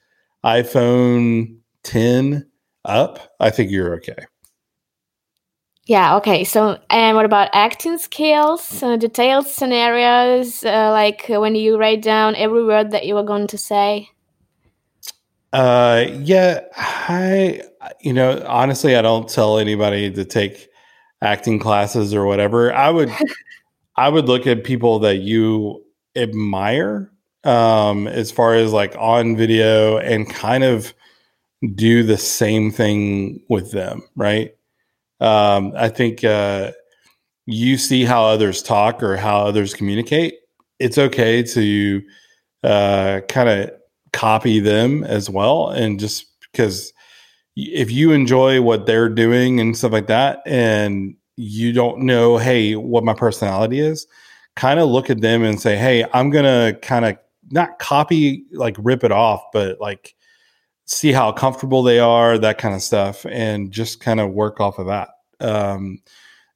iPhone 0.44 1.59
10 1.85 2.50
up. 2.85 3.21
I 3.38 3.50
think 3.50 3.71
you're 3.71 3.94
okay. 3.94 4.26
Yeah, 5.87 6.16
okay. 6.16 6.44
So, 6.44 6.78
and 6.90 7.16
what 7.16 7.25
about 7.25 7.50
acting 7.52 7.99
skills, 7.99 8.82
uh, 8.82 8.97
detailed 8.97 9.47
scenarios, 9.47 10.64
uh, 10.64 10.90
like 10.90 11.26
when 11.28 11.54
you 11.54 11.76
write 11.76 12.02
down 12.02 12.37
every 12.37 12.64
word 12.64 12.92
that 12.92 13.04
you 13.06 13.16
are 13.16 13.25
going 13.25 13.49
to 13.49 13.59
say? 13.59 14.11
Uh, 15.52 16.06
yeah, 16.21 16.61
I, 16.76 17.62
you 18.00 18.12
know, 18.12 18.42
honestly, 18.47 18.97
I 18.97 19.02
don't 19.02 19.28
tell 19.28 19.59
anybody 19.59 20.11
to 20.12 20.25
take 20.25 20.68
acting 21.23 21.59
classes 21.59 22.12
or 22.14 22.26
whatever. 22.26 22.73
I 22.75 22.91
would, 22.91 23.11
I 23.97 24.09
would 24.09 24.26
look 24.26 24.47
at 24.47 24.64
people 24.64 24.99
that 25.00 25.19
you 25.19 25.85
admire, 26.17 27.11
um, 27.45 28.07
as 28.07 28.31
far 28.31 28.55
as 28.55 28.73
like 28.73 28.95
on 28.99 29.37
video 29.37 29.99
and 29.99 30.29
kind 30.29 30.64
of 30.64 30.93
do 31.75 32.02
the 32.02 32.17
same 32.19 32.71
thing 32.71 33.41
with 33.49 33.71
them, 33.73 34.02
right? 34.17 34.55
Um, 35.21 35.73
I 35.76 35.88
think 35.88 36.25
uh, 36.25 36.73
you 37.47 37.79
see 37.79 38.05
how 38.05 38.25
others 38.25 38.62
talk 38.62 39.02
or 39.02 39.17
how 39.17 39.47
others 39.47 39.75
communicate. 39.75 40.35
It's 40.79 40.99
okay 40.99 41.43
to 41.45 42.02
uh, 42.64 43.21
kind 43.29 43.49
of 43.49 43.71
copy 44.12 44.61
them 44.61 45.05
as 45.05 45.31
well, 45.31 45.71
and 45.71 46.00
just 46.00 46.26
because 46.50 46.93
if 47.56 47.90
you 47.90 48.12
enjoy 48.12 48.62
what 48.62 48.87
they're 48.87 49.09
doing 49.09 49.61
and 49.61 49.76
stuff 49.76 49.92
like 49.92 50.06
that, 50.06 50.42
and 50.47 51.14
you 51.37 51.73
don't 51.73 52.00
know, 52.00 52.37
hey, 52.38 52.76
what 52.76 53.04
my 53.04 53.14
personality 53.14 53.80
is, 53.80 54.06
kind 54.56 54.80
of 54.80 54.88
look 54.88 55.11
at 55.11 55.21
them 55.21 55.42
and 55.42 55.61
say, 55.61 55.76
hey, 55.76 56.06
I'm 56.12 56.30
gonna 56.30 56.75
kind 56.82 57.04
of 57.04 57.16
not 57.50 57.78
copy, 57.78 58.44
like 58.52 58.76
rip 58.78 59.04
it 59.04 59.12
off, 59.12 59.42
but 59.52 59.80
like 59.80 60.14
see 60.87 61.12
how 61.12 61.32
comfortable 61.32 61.82
they 61.82 61.99
are, 61.99 62.38
that 62.38 62.59
kind 62.59 62.75
of 62.75 62.82
stuff, 62.82 63.26
and 63.26 63.71
just 63.71 64.00
kind 64.00 64.21
of 64.21 64.32
work 64.32 64.61
off 64.61 64.78
of 64.78 64.87
that. 64.87 65.11
Um, 65.40 66.00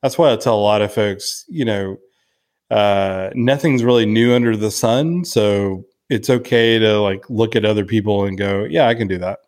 that's 0.02 0.18
why 0.18 0.32
I 0.32 0.36
tell 0.36 0.58
a 0.58 0.60
lot 0.60 0.82
of 0.82 0.92
folks, 0.92 1.44
you 1.48 1.64
know, 1.64 1.96
uh, 2.70 3.30
nothing's 3.34 3.84
really 3.84 4.06
new 4.06 4.34
under 4.34 4.56
the 4.56 4.70
sun, 4.70 5.24
so 5.24 5.84
it's 6.08 6.30
okay 6.30 6.78
to 6.78 7.00
like 7.00 7.28
look 7.28 7.56
at 7.56 7.64
other 7.64 7.84
people 7.84 8.24
and 8.24 8.38
go, 8.38 8.64
yeah, 8.64 8.88
I 8.88 8.94
can 8.94 9.08
do 9.08 9.18
that. 9.18 9.40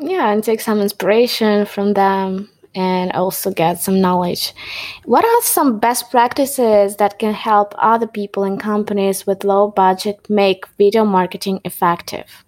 Yeah, 0.00 0.32
and 0.32 0.42
take 0.42 0.60
some 0.60 0.80
inspiration 0.80 1.66
from 1.66 1.92
them 1.92 2.48
and 2.74 3.12
also 3.12 3.50
get 3.50 3.80
some 3.80 4.00
knowledge. 4.00 4.54
What 5.04 5.24
are 5.24 5.42
some 5.42 5.78
best 5.78 6.10
practices 6.10 6.96
that 6.96 7.18
can 7.18 7.34
help 7.34 7.74
other 7.76 8.06
people 8.06 8.44
and 8.44 8.58
companies 8.58 9.26
with 9.26 9.44
low 9.44 9.68
budget 9.70 10.30
make 10.30 10.66
video 10.78 11.04
marketing 11.04 11.60
effective? 11.64 12.44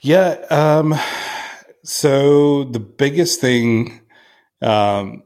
Yeah. 0.00 0.44
Um, 0.50 0.94
so 1.84 2.64
the 2.64 2.80
biggest 2.80 3.40
thing 3.40 4.00
um, 4.60 5.22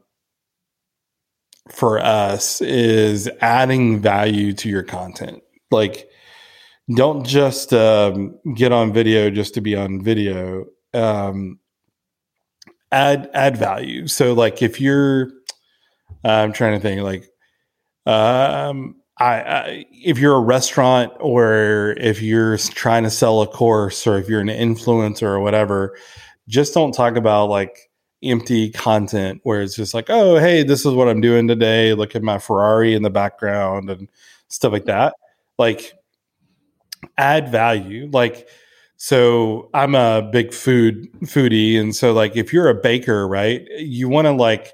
for 1.69 1.99
us 1.99 2.61
is 2.61 3.29
adding 3.41 3.99
value 3.99 4.53
to 4.53 4.69
your 4.69 4.83
content. 4.83 5.43
Like, 5.71 6.06
don't 6.95 7.25
just 7.25 7.73
um, 7.73 8.39
get 8.55 8.71
on 8.71 8.93
video 8.93 9.29
just 9.29 9.53
to 9.55 9.61
be 9.61 9.75
on 9.75 10.01
video. 10.01 10.65
Um, 10.93 11.59
add 12.91 13.29
add 13.33 13.57
value. 13.57 14.07
So, 14.07 14.33
like, 14.33 14.61
if 14.61 14.79
you're, 14.79 15.31
I'm 16.23 16.53
trying 16.53 16.73
to 16.73 16.79
think, 16.79 17.01
like, 17.01 17.29
um, 18.05 18.95
I, 19.19 19.41
I, 19.41 19.85
if 19.91 20.19
you're 20.19 20.35
a 20.35 20.41
restaurant 20.41 21.11
or 21.19 21.95
if 21.97 22.21
you're 22.21 22.57
trying 22.57 23.03
to 23.03 23.09
sell 23.09 23.41
a 23.41 23.47
course 23.47 24.05
or 24.05 24.17
if 24.17 24.29
you're 24.29 24.39
an 24.39 24.47
influencer 24.47 25.23
or 25.23 25.39
whatever, 25.39 25.97
just 26.47 26.73
don't 26.73 26.93
talk 26.93 27.15
about 27.15 27.49
like 27.49 27.89
empty 28.23 28.69
content 28.71 29.41
where 29.43 29.61
it's 29.61 29.75
just 29.75 29.93
like, 29.93 30.09
oh, 30.09 30.37
hey, 30.37 30.63
this 30.63 30.85
is 30.85 30.93
what 30.93 31.07
I'm 31.07 31.21
doing 31.21 31.47
today. 31.47 31.93
Look 31.93 32.15
at 32.15 32.23
my 32.23 32.37
Ferrari 32.37 32.93
in 32.93 33.01
the 33.01 33.09
background 33.09 33.89
and 33.89 34.07
stuff 34.47 34.71
like 34.71 34.85
that. 34.85 35.15
Like, 35.57 35.93
add 37.17 37.49
value. 37.49 38.09
Like, 38.11 38.47
so 38.97 39.69
I'm 39.73 39.95
a 39.95 40.27
big 40.31 40.53
food 40.53 41.07
foodie, 41.21 41.79
and 41.79 41.95
so 41.95 42.13
like 42.13 42.35
if 42.35 42.51
you're 42.51 42.69
a 42.69 42.75
baker, 42.75 43.27
right, 43.27 43.65
you 43.77 44.09
want 44.09 44.25
to 44.25 44.31
like 44.31 44.73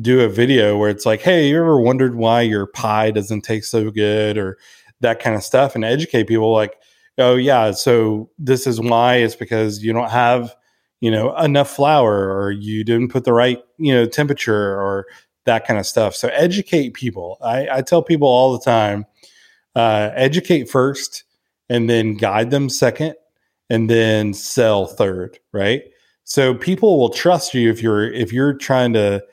do 0.00 0.20
a 0.20 0.28
video 0.28 0.76
where 0.78 0.90
it's 0.90 1.04
like, 1.04 1.20
hey, 1.20 1.48
you 1.48 1.58
ever 1.58 1.80
wondered 1.80 2.14
why 2.14 2.42
your 2.42 2.66
pie 2.66 3.10
doesn't 3.10 3.42
taste 3.42 3.70
so 3.70 3.90
good 3.90 4.38
or 4.38 4.58
that 5.00 5.20
kind 5.20 5.36
of 5.36 5.42
stuff 5.42 5.74
and 5.74 5.84
educate 5.84 6.24
people 6.24 6.52
like, 6.52 6.76
oh 7.18 7.34
yeah, 7.34 7.72
so 7.72 8.30
this 8.38 8.66
is 8.66 8.80
why 8.80 9.16
it's 9.16 9.34
because 9.34 9.82
you 9.82 9.92
don't 9.92 10.10
have, 10.10 10.54
you 11.00 11.10
know, 11.10 11.36
enough 11.36 11.70
flour 11.70 12.32
or 12.32 12.52
you 12.52 12.84
didn't 12.84 13.10
put 13.10 13.24
the 13.24 13.32
right, 13.32 13.58
you 13.76 13.92
know, 13.92 14.06
temperature 14.06 14.80
or 14.80 15.06
that 15.44 15.66
kind 15.66 15.80
of 15.80 15.86
stuff. 15.86 16.14
So 16.14 16.28
educate 16.28 16.94
people. 16.94 17.38
I, 17.42 17.68
I 17.78 17.82
tell 17.82 18.02
people 18.02 18.28
all 18.28 18.52
the 18.52 18.64
time, 18.64 19.04
uh, 19.74 20.10
educate 20.14 20.70
first 20.70 21.24
and 21.68 21.88
then 21.88 22.14
guide 22.14 22.50
them 22.50 22.68
second 22.68 23.14
and 23.70 23.88
then 23.88 24.32
sell 24.34 24.86
third, 24.86 25.38
right? 25.52 25.82
So 26.24 26.54
people 26.54 26.98
will 26.98 27.10
trust 27.10 27.54
you 27.54 27.70
if 27.70 27.82
you're 27.82 28.10
if 28.12 28.32
you're 28.32 28.54
trying 28.54 28.92
to 28.94 29.24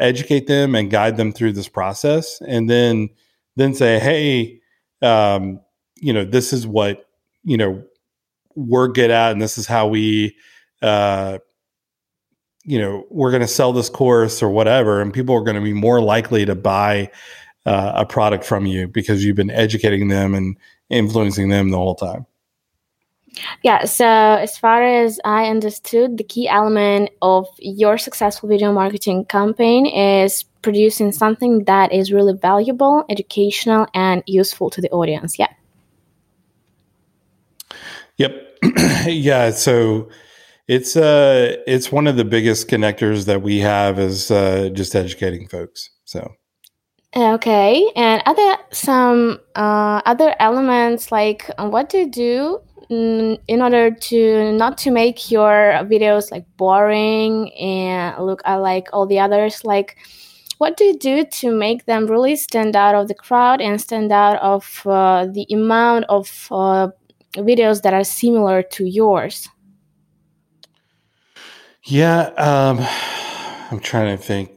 educate 0.00 0.46
them 0.46 0.74
and 0.74 0.90
guide 0.90 1.16
them 1.16 1.32
through 1.32 1.52
this 1.52 1.68
process 1.68 2.40
and 2.46 2.68
then 2.68 3.08
then 3.56 3.74
say 3.74 3.98
hey 3.98 4.60
um, 5.02 5.60
you 5.96 6.12
know 6.12 6.24
this 6.24 6.52
is 6.52 6.66
what 6.66 7.08
you 7.42 7.56
know 7.56 7.82
we're 8.56 8.88
good 8.88 9.10
at 9.10 9.32
and 9.32 9.42
this 9.42 9.58
is 9.58 9.66
how 9.66 9.86
we 9.86 10.36
uh, 10.82 11.38
you 12.64 12.78
know 12.78 13.04
we're 13.10 13.30
going 13.30 13.40
to 13.40 13.48
sell 13.48 13.72
this 13.72 13.88
course 13.88 14.42
or 14.42 14.50
whatever 14.50 15.00
and 15.00 15.12
people 15.12 15.34
are 15.34 15.44
going 15.44 15.56
to 15.56 15.60
be 15.60 15.72
more 15.72 16.00
likely 16.00 16.44
to 16.44 16.54
buy 16.54 17.10
uh, 17.66 17.92
a 17.96 18.06
product 18.06 18.44
from 18.44 18.66
you 18.66 18.86
because 18.88 19.24
you've 19.24 19.36
been 19.36 19.50
educating 19.50 20.08
them 20.08 20.34
and 20.34 20.56
influencing 20.90 21.48
them 21.48 21.70
the 21.70 21.76
whole 21.76 21.94
time 21.94 22.26
yeah, 23.62 23.84
so 23.84 24.06
as 24.06 24.56
far 24.58 24.82
as 24.82 25.20
I 25.24 25.46
understood, 25.46 26.18
the 26.18 26.24
key 26.24 26.48
element 26.48 27.10
of 27.22 27.48
your 27.58 27.98
successful 27.98 28.48
video 28.48 28.72
marketing 28.72 29.24
campaign 29.26 29.86
is 29.86 30.44
producing 30.62 31.12
something 31.12 31.64
that 31.64 31.92
is 31.92 32.12
really 32.12 32.34
valuable, 32.34 33.04
educational, 33.08 33.86
and 33.94 34.22
useful 34.26 34.70
to 34.70 34.80
the 34.80 34.90
audience. 34.90 35.38
Yeah. 35.38 35.52
Yep. 38.16 38.58
yeah. 39.06 39.50
So 39.50 40.08
it's 40.68 40.96
uh 40.96 41.56
it's 41.66 41.92
one 41.92 42.06
of 42.06 42.16
the 42.16 42.24
biggest 42.24 42.68
connectors 42.68 43.26
that 43.26 43.42
we 43.42 43.58
have 43.58 43.98
is 43.98 44.30
uh, 44.30 44.70
just 44.72 44.94
educating 44.94 45.48
folks. 45.48 45.90
So. 46.04 46.34
Okay, 47.16 47.92
and 47.94 48.22
are 48.26 48.34
there 48.34 48.58
some 48.72 49.38
uh, 49.54 50.02
other 50.04 50.34
elements 50.40 51.12
like 51.12 51.48
uh, 51.58 51.68
what 51.68 51.88
do 51.88 51.98
you 51.98 52.10
do 52.10 52.60
in 52.90 53.62
order 53.62 53.92
to 53.92 54.52
not 54.52 54.76
to 54.78 54.90
make 54.90 55.30
your 55.30 55.78
videos 55.84 56.32
like 56.32 56.44
boring 56.56 57.52
and 57.54 58.24
look 58.24 58.42
like 58.46 58.88
all 58.92 59.06
the 59.06 59.18
others 59.18 59.64
like 59.64 59.96
what 60.58 60.76
do 60.76 60.84
you 60.84 60.98
do 60.98 61.24
to 61.24 61.50
make 61.50 61.86
them 61.86 62.06
really 62.06 62.36
stand 62.36 62.76
out 62.76 62.94
of 62.94 63.08
the 63.08 63.14
crowd 63.14 63.60
and 63.60 63.80
stand 63.80 64.12
out 64.12 64.40
of 64.40 64.82
uh, 64.86 65.26
the 65.26 65.46
amount 65.52 66.04
of 66.08 66.48
uh, 66.50 66.88
videos 67.36 67.82
that 67.82 67.94
are 67.94 68.04
similar 68.04 68.62
to 68.62 68.84
yours? 68.84 69.48
Yeah 71.84 72.32
um, 72.36 72.80
i'm 73.70 73.80
trying 73.80 74.16
to 74.16 74.22
think 74.22 74.53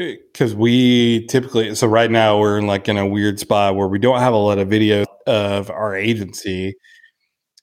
because 0.00 0.54
we 0.54 1.26
typically 1.26 1.74
so 1.74 1.86
right 1.86 2.10
now 2.10 2.38
we're 2.38 2.58
in 2.58 2.66
like 2.66 2.88
in 2.88 2.96
a 2.96 3.06
weird 3.06 3.38
spot 3.38 3.76
where 3.76 3.88
we 3.88 3.98
don't 3.98 4.20
have 4.20 4.32
a 4.32 4.36
lot 4.36 4.58
of 4.58 4.68
videos 4.68 5.06
of 5.26 5.70
our 5.70 5.94
agency 5.94 6.74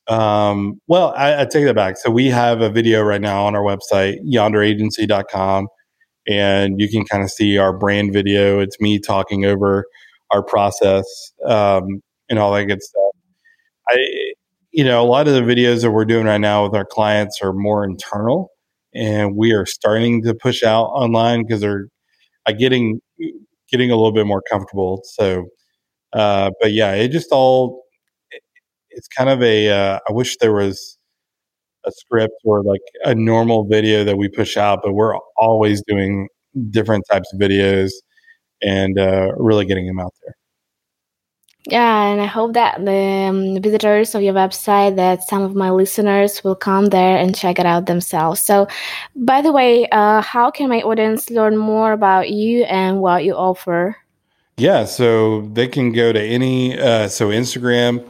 um, 0.08 0.80
well, 0.88 1.14
I, 1.18 1.42
I, 1.42 1.46
take 1.46 1.66
that 1.66 1.76
back. 1.76 1.98
So 1.98 2.10
we 2.10 2.28
have 2.28 2.62
a 2.62 2.70
video 2.70 3.02
right 3.02 3.20
now 3.20 3.46
on 3.46 3.56
our 3.56 3.62
website, 3.62 4.20
yonderagency.com, 4.26 5.68
and 6.28 6.80
you 6.80 6.90
can 6.90 7.04
kind 7.06 7.24
of 7.24 7.30
see 7.30 7.58
our 7.58 7.78
brand 7.78 8.14
video. 8.14 8.60
It's 8.60 8.80
me 8.80 9.00
talking 9.00 9.44
over 9.46 9.86
our 10.32 10.44
process 10.44 11.06
um, 11.46 12.02
and 12.30 12.40
all 12.40 12.54
that 12.54 12.66
good 12.66 12.82
stuff. 12.82 13.12
I, 13.90 13.98
you 14.72 14.84
know, 14.86 15.02
a 15.02 15.06
lot 15.06 15.28
of 15.28 15.34
the 15.34 15.42
videos 15.42 15.82
that 15.82 15.92
we're 15.92 16.06
doing 16.06 16.26
right 16.26 16.40
now 16.40 16.64
with 16.64 16.76
our 16.76 16.86
clients 16.86 17.42
are 17.42 17.54
more 17.54 17.84
internal. 17.84 18.52
and 18.94 19.36
we 19.36 19.52
are 19.52 19.66
starting 19.66 20.24
to 20.24 20.34
push 20.34 20.64
out 20.64 20.86
online 20.86 21.44
because 21.44 21.62
they're 21.62 21.88
uh, 22.48 22.54
getting 22.54 23.02
getting 23.72 23.92
a 23.92 23.96
little 23.96 24.14
bit 24.14 24.28
more 24.28 24.44
comfortable. 24.50 25.02
So, 25.06 25.46
uh, 26.14 26.52
but 26.62 26.74
yeah, 26.74 26.94
it 26.94 27.10
just 27.10 27.32
all 27.32 27.84
it's 28.92 29.08
kind 29.08 29.30
of 29.30 29.42
a. 29.44 29.70
Uh, 29.70 30.00
I 30.10 30.14
wish 30.14 30.38
there 30.38 30.54
was 30.54 30.98
a 31.86 31.92
script 31.92 32.36
or 32.46 32.64
like 32.64 32.82
a 33.06 33.16
normal 33.16 33.66
video 33.68 34.06
that 34.06 34.18
we 34.18 34.30
push 34.30 34.58
out, 34.58 34.82
but 34.84 34.94
we're 34.94 35.16
always 35.40 35.84
doing 35.88 36.30
different 36.72 37.06
types 37.12 37.32
of 37.34 37.40
videos 37.42 37.92
and 38.64 39.00
uh, 39.00 39.34
really 39.38 39.66
getting 39.66 39.88
them 39.88 40.00
out 40.02 40.14
there. 40.26 40.36
Yeah, 41.70 42.04
and 42.06 42.22
I 42.22 42.28
hope 42.28 42.54
that 42.54 42.86
the 42.86 43.28
um, 43.30 43.62
visitors 43.62 44.16
of 44.16 44.22
your 44.22 44.34
website, 44.34 44.96
that 44.96 45.24
some 45.24 45.42
of 45.42 45.54
my 45.54 45.70
listeners 45.70 46.42
will 46.42 46.56
come 46.56 46.86
there 46.86 47.18
and 47.18 47.36
check 47.36 47.60
it 47.60 47.66
out 47.66 47.88
themselves. 47.88 48.42
So, 48.42 48.70
by 49.18 49.42
the 49.42 49.52
way, 49.52 49.86
uh, 49.90 50.22
how 50.22 50.50
can 50.50 50.70
my 50.70 50.82
audience 50.82 51.30
learn 51.30 51.58
more 51.58 51.92
about 51.92 52.30
you 52.30 52.64
and 52.64 53.02
what 53.02 53.26
you 53.26 53.36
offer? 53.36 53.98
Yeah, 54.56 54.86
so 54.86 55.42
they 55.42 55.68
can 55.68 55.92
go 55.92 56.14
to 56.14 56.22
any, 56.22 56.80
uh, 56.80 57.10
so 57.10 57.32
Instagram, 57.32 58.10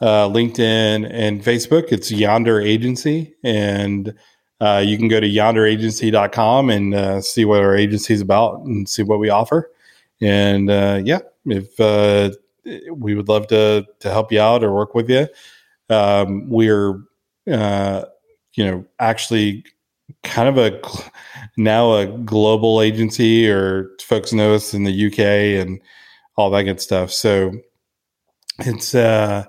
uh, 0.00 0.28
LinkedIn, 0.28 1.10
and 1.10 1.42
Facebook. 1.42 1.90
It's 1.90 2.12
Yonder 2.12 2.60
Agency. 2.60 3.34
And 3.42 4.14
uh, 4.60 4.80
you 4.86 4.96
can 4.96 5.08
go 5.08 5.18
to 5.18 5.28
yonderagency.com 5.28 6.70
and 6.70 6.94
uh, 6.94 7.20
see 7.20 7.44
what 7.44 7.62
our 7.62 7.74
agency 7.74 8.14
is 8.14 8.20
about 8.20 8.60
and 8.60 8.88
see 8.88 9.02
what 9.02 9.18
we 9.18 9.28
offer. 9.28 9.72
And 10.20 10.70
uh, 10.70 11.00
yeah, 11.02 11.18
if 11.46 11.80
we 12.92 13.14
would 13.14 13.28
love 13.28 13.46
to 13.48 13.86
to 14.00 14.10
help 14.10 14.32
you 14.32 14.40
out 14.40 14.64
or 14.64 14.72
work 14.74 14.94
with 14.94 15.10
you. 15.10 15.28
Um, 15.88 16.48
we're 16.48 17.00
uh, 17.50 18.04
you 18.54 18.64
know 18.64 18.84
actually 18.98 19.64
kind 20.22 20.48
of 20.48 20.58
a 20.58 20.80
now 21.56 21.94
a 21.94 22.06
global 22.06 22.80
agency, 22.80 23.48
or 23.48 23.90
folks 24.00 24.32
know 24.32 24.54
us 24.54 24.74
in 24.74 24.84
the 24.84 25.06
UK 25.06 25.18
and 25.60 25.80
all 26.36 26.50
that 26.50 26.64
good 26.64 26.80
stuff. 26.80 27.12
So 27.12 27.52
it's 28.60 28.94
uh, 28.94 29.44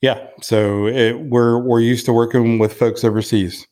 yeah. 0.00 0.26
So 0.42 0.86
it, 0.86 1.20
we're 1.20 1.58
we're 1.58 1.80
used 1.80 2.06
to 2.06 2.12
working 2.12 2.58
with 2.58 2.72
folks 2.72 3.04
overseas. 3.04 3.66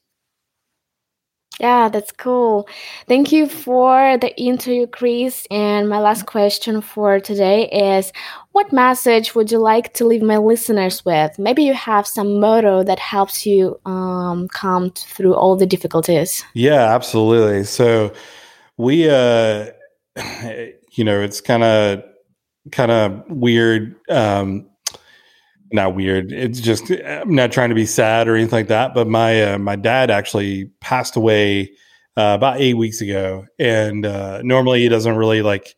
Yeah, 1.60 1.88
that's 1.88 2.12
cool. 2.12 2.68
Thank 3.08 3.32
you 3.32 3.48
for 3.48 4.16
the 4.18 4.36
interview, 4.40 4.86
Chris. 4.86 5.44
And 5.50 5.88
my 5.88 5.98
last 5.98 6.26
question 6.26 6.80
for 6.80 7.18
today 7.18 7.68
is 7.68 8.12
What 8.58 8.72
message 8.72 9.36
would 9.36 9.52
you 9.52 9.60
like 9.60 9.94
to 9.94 10.04
leave 10.04 10.20
my 10.20 10.36
listeners 10.36 11.04
with? 11.04 11.38
Maybe 11.38 11.62
you 11.62 11.74
have 11.74 12.08
some 12.08 12.40
motto 12.40 12.82
that 12.82 12.98
helps 12.98 13.46
you 13.46 13.78
um, 13.86 14.48
come 14.48 14.90
through 14.90 15.36
all 15.36 15.54
the 15.54 15.64
difficulties. 15.64 16.44
Yeah, 16.54 16.92
absolutely. 16.92 17.62
So, 17.62 18.12
we, 18.76 19.08
uh, 19.08 19.66
you 20.90 21.04
know, 21.04 21.20
it's 21.20 21.40
kind 21.40 21.62
of, 21.62 22.02
kind 22.72 22.90
of 22.90 23.22
weird. 23.28 23.94
Um, 24.10 24.68
not 25.70 25.94
weird. 25.94 26.32
It's 26.32 26.58
just 26.58 26.90
I'm 26.90 27.36
not 27.36 27.52
trying 27.52 27.68
to 27.68 27.76
be 27.76 27.86
sad 27.86 28.26
or 28.26 28.34
anything 28.34 28.58
like 28.58 28.68
that. 28.68 28.92
But 28.92 29.06
my 29.06 29.52
uh, 29.52 29.58
my 29.58 29.76
dad 29.76 30.10
actually 30.10 30.64
passed 30.80 31.14
away 31.14 31.70
uh, 32.16 32.34
about 32.34 32.60
eight 32.60 32.74
weeks 32.74 33.00
ago, 33.00 33.46
and 33.60 34.04
uh, 34.04 34.42
normally 34.42 34.80
he 34.80 34.88
doesn't 34.88 35.14
really 35.14 35.42
like, 35.42 35.76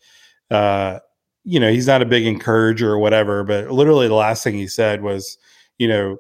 uh, 0.51 1.01
you 1.45 1.59
know, 1.59 1.71
he's 1.71 1.87
not 1.87 2.03
a 2.03 2.07
big 2.07 2.27
encourager 2.27 2.91
or 2.91 2.99
whatever. 2.99 3.45
But 3.45 3.71
literally, 3.71 4.09
the 4.09 4.15
last 4.15 4.45
thing 4.45 4.55
he 4.55 4.67
said 4.67 5.03
was, 5.03 5.39
you 5.79 5.89
know, 5.89 6.19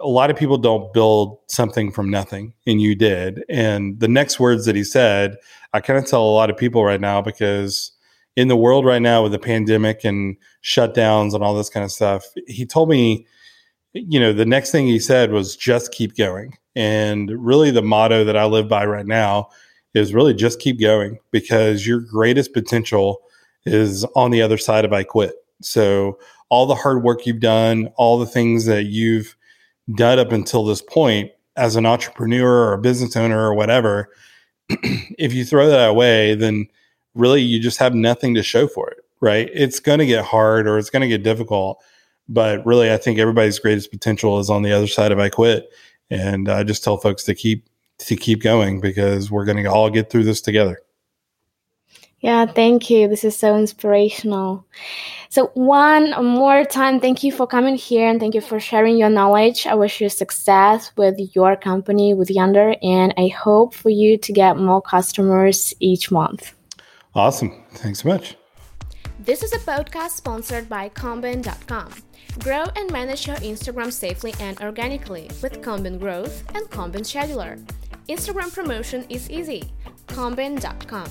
a 0.00 0.08
lot 0.08 0.30
of 0.30 0.36
people 0.36 0.58
don't 0.58 0.92
build 0.92 1.38
something 1.48 1.90
from 1.90 2.10
nothing, 2.10 2.54
and 2.66 2.80
you 2.80 2.94
did. 2.94 3.44
And 3.48 3.98
the 3.98 4.08
next 4.08 4.38
words 4.38 4.64
that 4.66 4.76
he 4.76 4.84
said, 4.84 5.36
I 5.72 5.80
kind 5.80 5.98
of 5.98 6.06
tell 6.06 6.22
a 6.22 6.30
lot 6.30 6.50
of 6.50 6.56
people 6.56 6.84
right 6.84 7.00
now 7.00 7.20
because 7.20 7.92
in 8.36 8.48
the 8.48 8.56
world 8.56 8.84
right 8.84 9.02
now 9.02 9.24
with 9.24 9.32
the 9.32 9.38
pandemic 9.38 10.04
and 10.04 10.36
shutdowns 10.62 11.34
and 11.34 11.42
all 11.42 11.54
this 11.54 11.70
kind 11.70 11.84
of 11.84 11.90
stuff, 11.90 12.24
he 12.46 12.64
told 12.64 12.88
me, 12.88 13.26
you 13.92 14.20
know, 14.20 14.32
the 14.32 14.46
next 14.46 14.70
thing 14.70 14.86
he 14.86 15.00
said 15.00 15.32
was 15.32 15.56
just 15.56 15.90
keep 15.90 16.16
going. 16.16 16.56
And 16.76 17.30
really, 17.44 17.72
the 17.72 17.82
motto 17.82 18.22
that 18.22 18.36
I 18.36 18.44
live 18.44 18.68
by 18.68 18.86
right 18.86 19.06
now 19.06 19.48
is 19.94 20.14
really 20.14 20.34
just 20.34 20.60
keep 20.60 20.80
going 20.80 21.18
because 21.32 21.86
your 21.86 22.00
greatest 22.00 22.52
potential 22.52 23.20
is 23.64 24.04
on 24.16 24.30
the 24.30 24.42
other 24.42 24.58
side 24.58 24.84
of 24.84 24.92
I 24.92 25.04
quit. 25.04 25.34
So, 25.60 26.18
all 26.50 26.66
the 26.66 26.74
hard 26.74 27.02
work 27.02 27.26
you've 27.26 27.40
done, 27.40 27.88
all 27.96 28.18
the 28.18 28.26
things 28.26 28.64
that 28.64 28.84
you've 28.84 29.36
done 29.96 30.18
up 30.18 30.32
until 30.32 30.64
this 30.64 30.80
point 30.80 31.30
as 31.56 31.76
an 31.76 31.84
entrepreneur 31.84 32.68
or 32.68 32.72
a 32.72 32.78
business 32.78 33.16
owner 33.16 33.38
or 33.38 33.54
whatever, 33.54 34.08
if 34.68 35.34
you 35.34 35.44
throw 35.44 35.68
that 35.68 35.90
away, 35.90 36.34
then 36.34 36.66
really 37.14 37.42
you 37.42 37.60
just 37.60 37.78
have 37.78 37.94
nothing 37.94 38.34
to 38.34 38.42
show 38.42 38.66
for 38.66 38.88
it, 38.90 38.98
right? 39.20 39.50
It's 39.52 39.80
going 39.80 39.98
to 39.98 40.06
get 40.06 40.24
hard 40.24 40.66
or 40.66 40.78
it's 40.78 40.90
going 40.90 41.02
to 41.02 41.08
get 41.08 41.22
difficult. 41.22 41.82
But 42.28 42.64
really, 42.64 42.92
I 42.92 42.98
think 42.98 43.18
everybody's 43.18 43.58
greatest 43.58 43.90
potential 43.90 44.38
is 44.38 44.50
on 44.50 44.62
the 44.62 44.72
other 44.72 44.86
side 44.86 45.12
of 45.12 45.18
I 45.18 45.28
quit. 45.28 45.68
And 46.10 46.48
I 46.48 46.62
just 46.62 46.84
tell 46.84 46.96
folks 46.96 47.24
to 47.24 47.34
keep 47.34 47.66
to 47.98 48.16
keep 48.16 48.42
going 48.42 48.80
because 48.80 49.30
we're 49.30 49.44
going 49.44 49.62
to 49.62 49.70
all 49.70 49.90
get 49.90 50.08
through 50.08 50.24
this 50.24 50.40
together. 50.40 50.80
Yeah, 52.20 52.46
thank 52.46 52.90
you. 52.90 53.06
This 53.06 53.22
is 53.22 53.36
so 53.36 53.56
inspirational. 53.56 54.66
So, 55.28 55.50
one 55.54 56.10
more 56.24 56.64
time, 56.64 56.98
thank 57.00 57.22
you 57.22 57.30
for 57.30 57.46
coming 57.46 57.76
here 57.76 58.08
and 58.08 58.18
thank 58.18 58.34
you 58.34 58.40
for 58.40 58.58
sharing 58.58 58.96
your 58.96 59.10
knowledge. 59.10 59.66
I 59.66 59.74
wish 59.74 60.00
you 60.00 60.08
success 60.08 60.90
with 60.96 61.16
your 61.36 61.54
company, 61.54 62.14
with 62.14 62.30
Yonder, 62.30 62.74
and 62.82 63.14
I 63.16 63.28
hope 63.28 63.72
for 63.72 63.90
you 63.90 64.18
to 64.18 64.32
get 64.32 64.56
more 64.56 64.82
customers 64.82 65.74
each 65.78 66.10
month. 66.10 66.54
Awesome. 67.14 67.64
Thanks 67.74 68.02
so 68.02 68.08
much. 68.08 68.36
This 69.20 69.42
is 69.42 69.52
a 69.52 69.58
podcast 69.58 70.10
sponsored 70.10 70.68
by 70.68 70.88
Combin.com. 70.88 71.92
Grow 72.40 72.64
and 72.76 72.90
manage 72.90 73.26
your 73.26 73.36
Instagram 73.36 73.92
safely 73.92 74.34
and 74.40 74.60
organically 74.60 75.30
with 75.42 75.60
Combin 75.60 75.98
Growth 75.98 76.44
and 76.54 76.68
Combin 76.70 77.02
Scheduler. 77.02 77.62
Instagram 78.08 78.52
promotion 78.52 79.04
is 79.08 79.28
easy. 79.30 79.70
Combin.com. 80.06 81.10